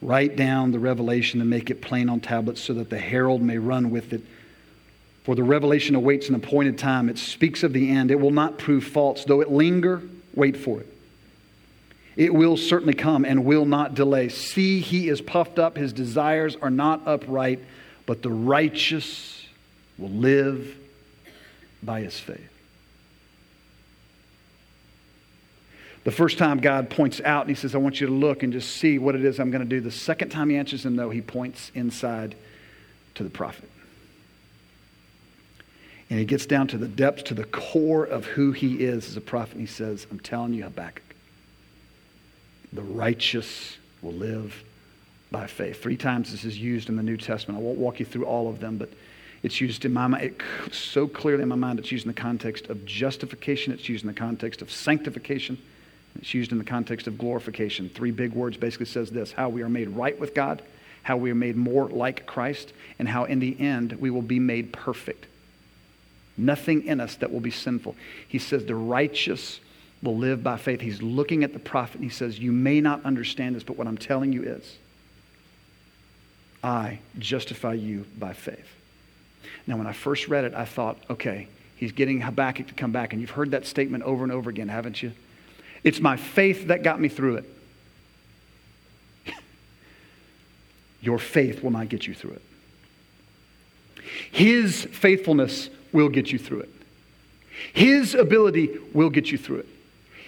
Write 0.00 0.36
down 0.36 0.72
the 0.72 0.78
revelation 0.78 1.42
and 1.42 1.50
make 1.50 1.68
it 1.68 1.82
plain 1.82 2.08
on 2.08 2.20
tablets 2.20 2.62
so 2.62 2.72
that 2.72 2.88
the 2.88 2.98
herald 2.98 3.42
may 3.42 3.58
run 3.58 3.90
with 3.90 4.14
it. 4.14 4.22
For 5.24 5.34
the 5.34 5.42
revelation 5.42 5.94
awaits 5.94 6.30
an 6.30 6.36
appointed 6.36 6.78
time. 6.78 7.10
It 7.10 7.18
speaks 7.18 7.62
of 7.62 7.74
the 7.74 7.90
end. 7.90 8.10
It 8.10 8.18
will 8.18 8.30
not 8.30 8.58
prove 8.58 8.84
false. 8.84 9.26
Though 9.26 9.42
it 9.42 9.50
linger, 9.50 10.00
wait 10.34 10.56
for 10.56 10.80
it. 10.80 10.86
It 12.16 12.32
will 12.32 12.56
certainly 12.56 12.94
come 12.94 13.26
and 13.26 13.44
will 13.44 13.66
not 13.66 13.94
delay. 13.94 14.30
See, 14.30 14.80
he 14.80 15.10
is 15.10 15.20
puffed 15.20 15.58
up. 15.58 15.76
His 15.76 15.92
desires 15.92 16.56
are 16.56 16.70
not 16.70 17.02
upright 17.06 17.60
but 18.06 18.22
the 18.22 18.30
righteous 18.30 19.46
will 19.98 20.10
live 20.10 20.76
by 21.82 22.00
his 22.00 22.18
faith. 22.18 22.50
The 26.04 26.10
first 26.10 26.36
time 26.36 26.58
God 26.58 26.90
points 26.90 27.20
out 27.22 27.46
and 27.46 27.48
he 27.48 27.54
says, 27.54 27.74
I 27.74 27.78
want 27.78 28.00
you 28.00 28.06
to 28.06 28.12
look 28.12 28.42
and 28.42 28.52
just 28.52 28.76
see 28.76 28.98
what 28.98 29.14
it 29.14 29.24
is 29.24 29.40
I'm 29.40 29.50
going 29.50 29.62
to 29.62 29.68
do. 29.68 29.80
The 29.80 29.90
second 29.90 30.28
time 30.28 30.50
he 30.50 30.56
answers 30.56 30.84
him, 30.84 30.96
though, 30.96 31.08
he 31.08 31.22
points 31.22 31.72
inside 31.74 32.34
to 33.14 33.24
the 33.24 33.30
prophet. 33.30 33.70
And 36.10 36.18
he 36.18 36.26
gets 36.26 36.44
down 36.44 36.68
to 36.68 36.78
the 36.78 36.88
depths, 36.88 37.22
to 37.24 37.34
the 37.34 37.44
core 37.44 38.04
of 38.04 38.26
who 38.26 38.52
he 38.52 38.84
is 38.84 39.08
as 39.08 39.16
a 39.16 39.22
prophet. 39.22 39.52
And 39.52 39.62
he 39.62 39.66
says, 39.66 40.06
I'm 40.10 40.20
telling 40.20 40.52
you, 40.52 40.64
Habakkuk, 40.64 41.02
the 42.74 42.82
righteous 42.82 43.78
will 44.02 44.12
live 44.12 44.62
by 45.34 45.48
faith. 45.48 45.82
Three 45.82 45.96
times 45.96 46.30
this 46.30 46.44
is 46.44 46.56
used 46.56 46.88
in 46.88 46.94
the 46.94 47.02
New 47.02 47.16
Testament. 47.16 47.58
I 47.58 47.62
won't 47.62 47.76
walk 47.76 47.98
you 47.98 48.06
through 48.06 48.24
all 48.24 48.48
of 48.48 48.60
them, 48.60 48.78
but 48.78 48.88
it's 49.42 49.60
used 49.60 49.84
in 49.84 49.92
my 49.92 50.06
mind, 50.06 50.22
it, 50.22 50.40
so 50.72 51.08
clearly 51.08 51.42
in 51.42 51.48
my 51.48 51.56
mind, 51.56 51.80
it's 51.80 51.90
used 51.90 52.06
in 52.06 52.12
the 52.12 52.20
context 52.20 52.66
of 52.68 52.86
justification, 52.86 53.72
it's 53.72 53.88
used 53.88 54.04
in 54.04 54.06
the 54.06 54.14
context 54.14 54.62
of 54.62 54.70
sanctification, 54.70 55.58
it's 56.20 56.34
used 56.34 56.52
in 56.52 56.58
the 56.58 56.64
context 56.64 57.08
of 57.08 57.18
glorification. 57.18 57.88
Three 57.88 58.12
big 58.12 58.32
words 58.32 58.56
basically 58.56 58.86
says 58.86 59.10
this 59.10 59.32
how 59.32 59.48
we 59.48 59.62
are 59.62 59.68
made 59.68 59.88
right 59.88 60.16
with 60.20 60.36
God, 60.36 60.62
how 61.02 61.16
we 61.16 61.32
are 61.32 61.34
made 61.34 61.56
more 61.56 61.88
like 61.88 62.26
Christ, 62.26 62.72
and 63.00 63.08
how 63.08 63.24
in 63.24 63.40
the 63.40 63.60
end 63.60 63.94
we 63.94 64.10
will 64.10 64.22
be 64.22 64.38
made 64.38 64.72
perfect. 64.72 65.26
Nothing 66.38 66.86
in 66.86 67.00
us 67.00 67.16
that 67.16 67.32
will 67.32 67.40
be 67.40 67.50
sinful. 67.50 67.96
He 68.28 68.38
says 68.38 68.66
the 68.66 68.76
righteous 68.76 69.58
will 70.00 70.16
live 70.16 70.44
by 70.44 70.58
faith. 70.58 70.80
He's 70.80 71.02
looking 71.02 71.42
at 71.42 71.52
the 71.52 71.58
prophet 71.58 71.96
and 71.96 72.04
he 72.04 72.10
says, 72.10 72.38
You 72.38 72.52
may 72.52 72.80
not 72.80 73.04
understand 73.04 73.56
this, 73.56 73.64
but 73.64 73.76
what 73.76 73.88
I'm 73.88 73.98
telling 73.98 74.32
you 74.32 74.44
is 74.44 74.76
I 76.64 76.98
justify 77.18 77.74
you 77.74 78.06
by 78.18 78.32
faith. 78.32 78.66
Now, 79.66 79.76
when 79.76 79.86
I 79.86 79.92
first 79.92 80.28
read 80.28 80.44
it, 80.44 80.54
I 80.54 80.64
thought, 80.64 80.96
okay, 81.10 81.46
he's 81.76 81.92
getting 81.92 82.22
Habakkuk 82.22 82.68
to 82.68 82.74
come 82.74 82.90
back. 82.90 83.12
And 83.12 83.20
you've 83.20 83.30
heard 83.30 83.50
that 83.50 83.66
statement 83.66 84.02
over 84.04 84.24
and 84.24 84.32
over 84.32 84.48
again, 84.48 84.68
haven't 84.68 85.02
you? 85.02 85.12
It's 85.84 86.00
my 86.00 86.16
faith 86.16 86.68
that 86.68 86.82
got 86.82 86.98
me 86.98 87.08
through 87.08 87.36
it. 87.36 87.44
Your 91.02 91.18
faith 91.18 91.62
will 91.62 91.70
not 91.70 91.90
get 91.90 92.06
you 92.06 92.14
through 92.14 92.32
it. 92.32 92.42
His 94.32 94.84
faithfulness 94.84 95.68
will 95.92 96.08
get 96.08 96.32
you 96.32 96.38
through 96.38 96.60
it. 96.60 96.70
His 97.74 98.14
ability 98.14 98.70
will 98.94 99.10
get 99.10 99.30
you 99.30 99.36
through 99.36 99.58
it. 99.58 99.68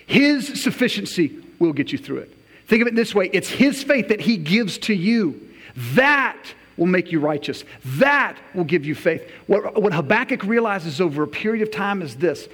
His 0.06 0.62
sufficiency 0.62 1.38
will 1.58 1.72
get 1.72 1.92
you 1.92 1.98
through 1.98 2.18
it. 2.18 2.32
Think 2.66 2.82
of 2.82 2.88
it 2.88 2.94
this 2.94 3.14
way 3.14 3.30
it's 3.32 3.48
His 3.48 3.82
faith 3.82 4.08
that 4.08 4.20
He 4.20 4.36
gives 4.36 4.78
to 4.78 4.94
you 4.94 5.45
that 5.94 6.36
will 6.76 6.86
make 6.86 7.12
you 7.12 7.20
righteous. 7.20 7.64
That 7.84 8.36
will 8.54 8.64
give 8.64 8.84
you 8.84 8.94
faith. 8.94 9.30
What, 9.46 9.80
what 9.80 9.92
Habakkuk 9.94 10.42
realizes 10.44 11.00
over 11.00 11.22
a 11.22 11.28
period 11.28 11.62
of 11.62 11.70
time 11.70 12.02
is 12.02 12.16
this 12.16 12.48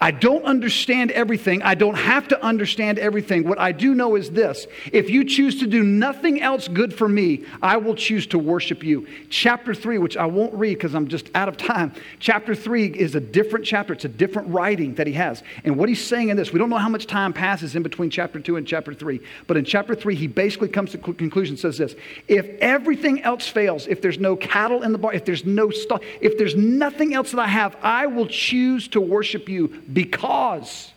I 0.00 0.12
don't 0.12 0.44
understand 0.44 1.10
everything. 1.10 1.60
I 1.62 1.74
don't 1.74 1.96
have 1.96 2.28
to 2.28 2.40
understand 2.40 3.00
everything. 3.00 3.48
What 3.48 3.58
I 3.58 3.72
do 3.72 3.96
know 3.96 4.14
is 4.14 4.30
this 4.30 4.68
if 4.92 5.10
you 5.10 5.24
choose 5.24 5.58
to 5.58 5.66
do 5.66 5.82
nothing 5.82 6.40
else 6.40 6.68
good 6.68 6.94
for 6.94 7.08
me, 7.08 7.44
I 7.60 7.78
will 7.78 7.96
choose 7.96 8.28
to 8.28 8.38
worship 8.38 8.84
you. 8.84 9.08
Chapter 9.28 9.74
3, 9.74 9.98
which 9.98 10.16
I 10.16 10.26
won't 10.26 10.54
read 10.54 10.74
because 10.74 10.94
I'm 10.94 11.08
just 11.08 11.30
out 11.34 11.48
of 11.48 11.56
time, 11.56 11.92
chapter 12.20 12.54
3 12.54 12.86
is 12.86 13.16
a 13.16 13.20
different 13.20 13.64
chapter. 13.64 13.92
It's 13.92 14.04
a 14.04 14.08
different 14.08 14.48
writing 14.50 14.94
that 14.94 15.08
he 15.08 15.14
has. 15.14 15.42
And 15.64 15.76
what 15.76 15.88
he's 15.88 16.04
saying 16.04 16.28
in 16.28 16.36
this, 16.36 16.52
we 16.52 16.60
don't 16.60 16.70
know 16.70 16.78
how 16.78 16.88
much 16.88 17.08
time 17.08 17.32
passes 17.32 17.74
in 17.74 17.82
between 17.82 18.08
chapter 18.08 18.38
2 18.38 18.56
and 18.56 18.66
chapter 18.66 18.94
3, 18.94 19.20
but 19.48 19.56
in 19.56 19.64
chapter 19.64 19.96
3, 19.96 20.14
he 20.14 20.28
basically 20.28 20.68
comes 20.68 20.92
to 20.92 20.98
conclusion 20.98 21.56
says 21.56 21.78
this 21.78 21.96
if 22.28 22.46
everything 22.60 23.22
else 23.22 23.48
fails, 23.48 23.88
if 23.88 24.00
there's 24.00 24.20
no 24.20 24.36
cattle 24.36 24.84
in 24.84 24.92
the 24.92 24.98
barn, 24.98 25.16
if 25.16 25.24
there's 25.24 25.44
no 25.44 25.70
stock, 25.70 26.04
if 26.20 26.38
there's 26.38 26.54
nothing 26.54 27.14
else 27.14 27.32
that 27.32 27.40
I 27.40 27.48
have, 27.48 27.76
I 27.82 28.06
will 28.06 28.26
choose 28.26 28.86
to 28.88 29.00
worship 29.00 29.48
you 29.48 29.82
because 29.92 30.92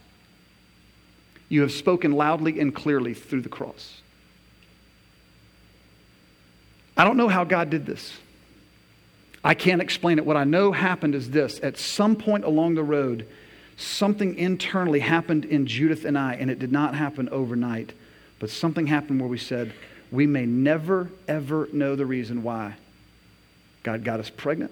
you 1.50 1.62
have 1.62 1.72
spoken 1.72 2.12
loudly 2.14 2.60
and 2.60 2.74
clearly 2.74 3.14
through 3.14 3.42
the 3.42 3.50
cross. 3.50 4.02
I 6.96 7.04
don't 7.04 7.18
know 7.18 7.28
how 7.28 7.44
God 7.44 7.70
did 7.70 7.86
this. 7.86 8.14
I 9.44 9.54
can't 9.54 9.82
explain 9.82 10.20
it. 10.20 10.26
What 10.26 10.38
I 10.38 10.44
know 10.44 10.72
happened 10.72 11.16
is 11.16 11.30
this 11.30 11.60
at 11.64 11.78
some 11.78 12.16
point 12.16 12.44
along 12.44 12.76
the 12.76 12.84
road, 12.84 13.28
something 13.76 14.36
internally 14.36 15.00
happened 15.00 15.46
in 15.46 15.66
Judith 15.66 16.06
and 16.06 16.18
I, 16.18 16.36
and 16.36 16.52
it 16.52 16.60
did 16.60 16.72
not 16.72 16.94
happen 16.94 17.28
overnight, 17.30 17.94
but 18.40 18.50
something 18.50 18.88
happened 18.88 19.20
where 19.20 19.30
we 19.30 19.38
said, 19.38 19.74
we 20.12 20.28
may 20.28 20.46
never, 20.46 21.10
ever 21.28 21.70
know 21.74 21.96
the 21.96 22.06
reason 22.06 22.44
why 22.44 22.76
God 23.84 24.04
got 24.04 24.20
us 24.20 24.30
pregnant 24.30 24.72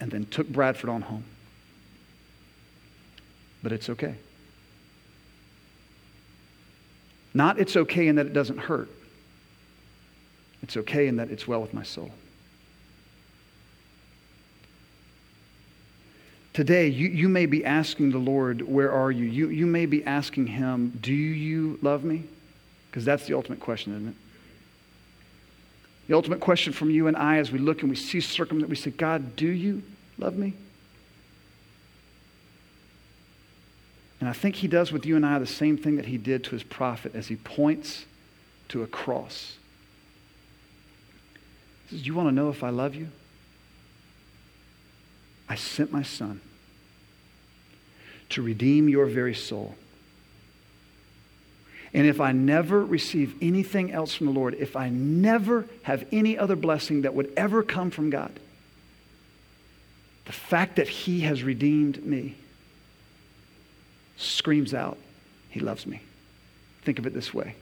and 0.00 0.10
then 0.10 0.26
took 0.26 0.48
Bradford 0.48 0.90
on 0.90 1.02
home 1.02 1.24
but 3.62 3.72
it's 3.72 3.88
okay. 3.90 4.14
Not 7.32 7.58
it's 7.58 7.76
okay 7.76 8.08
in 8.08 8.16
that 8.16 8.26
it 8.26 8.32
doesn't 8.32 8.58
hurt. 8.58 8.88
It's 10.62 10.76
okay 10.76 11.06
in 11.06 11.16
that 11.16 11.30
it's 11.30 11.46
well 11.46 11.60
with 11.60 11.72
my 11.72 11.82
soul. 11.82 12.10
Today, 16.52 16.88
you, 16.88 17.08
you 17.08 17.28
may 17.28 17.46
be 17.46 17.64
asking 17.64 18.10
the 18.10 18.18
Lord, 18.18 18.60
Where 18.62 18.92
are 18.92 19.10
you? 19.10 19.24
you? 19.24 19.48
You 19.48 19.66
may 19.66 19.86
be 19.86 20.04
asking 20.04 20.48
Him, 20.48 20.98
Do 21.00 21.14
you 21.14 21.78
love 21.80 22.02
me? 22.04 22.24
Because 22.90 23.04
that's 23.04 23.26
the 23.26 23.34
ultimate 23.34 23.60
question, 23.60 23.94
isn't 23.94 24.08
it? 24.08 24.14
The 26.08 26.16
ultimate 26.16 26.40
question 26.40 26.72
from 26.72 26.90
you 26.90 27.06
and 27.06 27.16
I 27.16 27.38
as 27.38 27.52
we 27.52 27.60
look 27.60 27.82
and 27.82 27.90
we 27.90 27.94
see 27.94 28.20
circumstance, 28.20 28.68
we 28.68 28.74
say, 28.74 28.90
God, 28.90 29.36
do 29.36 29.46
you 29.46 29.82
love 30.18 30.36
me? 30.36 30.54
And 34.20 34.28
I 34.28 34.32
think 34.32 34.56
he 34.56 34.68
does 34.68 34.92
with 34.92 35.06
you 35.06 35.16
and 35.16 35.24
I 35.24 35.38
the 35.38 35.46
same 35.46 35.78
thing 35.78 35.96
that 35.96 36.06
he 36.06 36.18
did 36.18 36.44
to 36.44 36.50
his 36.50 36.62
prophet 36.62 37.14
as 37.14 37.28
he 37.28 37.36
points 37.36 38.04
to 38.68 38.82
a 38.82 38.86
cross. 38.86 39.56
He 41.86 41.96
says, 41.96 42.06
You 42.06 42.14
want 42.14 42.28
to 42.28 42.34
know 42.34 42.50
if 42.50 42.62
I 42.62 42.68
love 42.68 42.94
you? 42.94 43.08
I 45.48 45.54
sent 45.56 45.90
my 45.90 46.02
son 46.02 46.40
to 48.28 48.42
redeem 48.42 48.88
your 48.88 49.06
very 49.06 49.34
soul. 49.34 49.74
And 51.92 52.06
if 52.06 52.20
I 52.20 52.30
never 52.30 52.84
receive 52.84 53.34
anything 53.42 53.90
else 53.90 54.14
from 54.14 54.26
the 54.26 54.32
Lord, 54.32 54.54
if 54.54 54.76
I 54.76 54.90
never 54.90 55.66
have 55.82 56.06
any 56.12 56.38
other 56.38 56.54
blessing 56.54 57.02
that 57.02 57.14
would 57.14 57.32
ever 57.36 57.64
come 57.64 57.90
from 57.90 58.10
God, 58.10 58.38
the 60.26 60.32
fact 60.32 60.76
that 60.76 60.88
He 60.88 61.20
has 61.20 61.42
redeemed 61.42 62.04
me 62.04 62.36
screams 64.20 64.74
out, 64.74 64.98
He 65.48 65.60
loves 65.60 65.86
me. 65.86 66.02
Think 66.82 66.98
of 66.98 67.06
it 67.06 67.14
this 67.14 67.34
way 67.34 67.56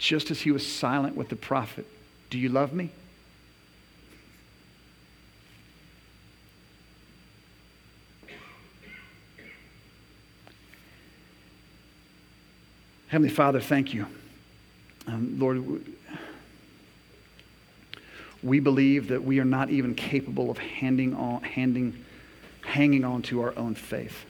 just 0.00 0.30
as 0.30 0.40
he 0.40 0.50
was 0.50 0.66
silent 0.66 1.14
with 1.14 1.28
the 1.28 1.36
prophet, 1.36 1.86
Do 2.30 2.38
you 2.38 2.48
love 2.48 2.72
me? 2.72 2.88
Heavenly 13.08 13.28
Father, 13.28 13.60
thank 13.60 13.92
you. 13.92 14.06
Um, 15.06 15.38
Lord, 15.38 15.84
we 18.42 18.60
believe 18.60 19.08
that 19.08 19.22
we 19.22 19.38
are 19.38 19.44
not 19.44 19.68
even 19.68 19.94
capable 19.94 20.50
of 20.50 20.56
handing 20.56 21.14
on, 21.14 21.42
handing, 21.42 22.04
hanging 22.64 23.04
on 23.04 23.20
to 23.22 23.42
our 23.42 23.52
own 23.58 23.74
faith. 23.74 24.24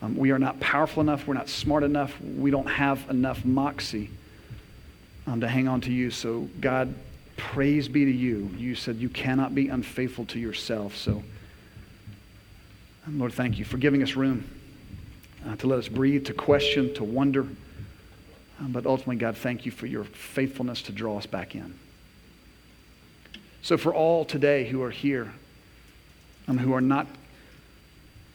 Um, 0.00 0.16
we 0.16 0.30
are 0.30 0.38
not 0.38 0.60
powerful 0.60 1.00
enough. 1.00 1.26
We're 1.26 1.34
not 1.34 1.48
smart 1.48 1.82
enough. 1.82 2.14
We 2.20 2.50
don't 2.50 2.68
have 2.68 3.08
enough 3.10 3.44
moxie 3.44 4.10
um, 5.26 5.40
to 5.40 5.48
hang 5.48 5.66
on 5.68 5.80
to 5.82 5.92
you. 5.92 6.10
So, 6.10 6.48
God, 6.60 6.94
praise 7.36 7.88
be 7.88 8.04
to 8.04 8.10
you. 8.10 8.50
You 8.56 8.74
said 8.74 8.96
you 8.96 9.08
cannot 9.08 9.54
be 9.54 9.68
unfaithful 9.68 10.24
to 10.26 10.38
yourself. 10.38 10.96
So, 10.96 11.22
um, 13.06 13.18
Lord, 13.18 13.32
thank 13.32 13.58
you 13.58 13.64
for 13.64 13.76
giving 13.76 14.02
us 14.02 14.14
room 14.14 14.48
uh, 15.46 15.56
to 15.56 15.66
let 15.66 15.78
us 15.78 15.88
breathe, 15.88 16.26
to 16.26 16.34
question, 16.34 16.94
to 16.94 17.04
wonder. 17.04 17.46
Um, 18.60 18.72
but 18.72 18.86
ultimately, 18.86 19.16
God, 19.16 19.36
thank 19.36 19.66
you 19.66 19.72
for 19.72 19.86
your 19.86 20.04
faithfulness 20.04 20.82
to 20.82 20.92
draw 20.92 21.18
us 21.18 21.26
back 21.26 21.54
in. 21.54 21.74
So, 23.62 23.76
for 23.76 23.92
all 23.92 24.24
today 24.24 24.68
who 24.68 24.82
are 24.82 24.90
here, 24.90 25.32
um, 26.46 26.58
who 26.58 26.72
are 26.72 26.80
not 26.80 27.06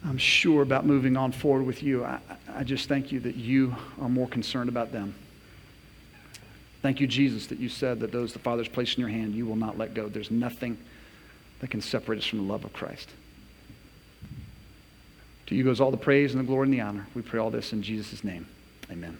I'm 0.06 0.18
sure 0.18 0.62
about 0.62 0.86
moving 0.86 1.16
on 1.16 1.32
forward 1.32 1.66
with 1.66 1.82
you. 1.82 2.04
I, 2.04 2.20
I 2.54 2.63
just 2.63 2.89
thank 2.89 3.12
you 3.12 3.20
that 3.22 3.36
you 3.36 3.76
are 4.02 4.10
more 4.10 4.28
concerned 4.28 4.70
about 4.70 4.92
them. 4.92 5.16
Thank 6.82 7.00
you, 7.00 7.08
Jesus, 7.08 7.48
that 7.48 7.60
you 7.60 7.70
said 7.70 8.02
that 8.02 8.12
those 8.12 8.34
the 8.34 8.39
Father's 8.39 8.68
placed 8.68 8.98
in 8.98 9.02
your 9.02 9.10
hand, 9.10 9.34
you 9.34 9.46
will 9.46 9.56
not 9.56 9.78
let 9.78 9.94
go. 9.94 10.10
There's 10.10 10.32
nothing 10.32 10.78
that 11.62 11.70
can 11.70 11.80
separate 11.80 12.20
us 12.20 12.26
from 12.26 12.39
the 12.39 12.52
love 12.52 12.66
of 12.66 12.74
Christ. 12.74 13.10
To 15.48 15.56
you 15.56 15.63
goes 15.63 15.80
all 15.80 15.92
the 15.92 15.98
praise 15.98 16.34
and 16.34 16.44
the 16.44 16.48
glory 16.48 16.66
and 16.66 16.74
the 16.74 16.82
honor. 16.82 17.08
We 17.16 17.22
pray 17.22 17.39
all 17.39 17.52
this 17.52 17.72
in 17.72 17.84
Jesus' 17.84 18.24
name. 18.24 18.48
Amen. 18.92 19.18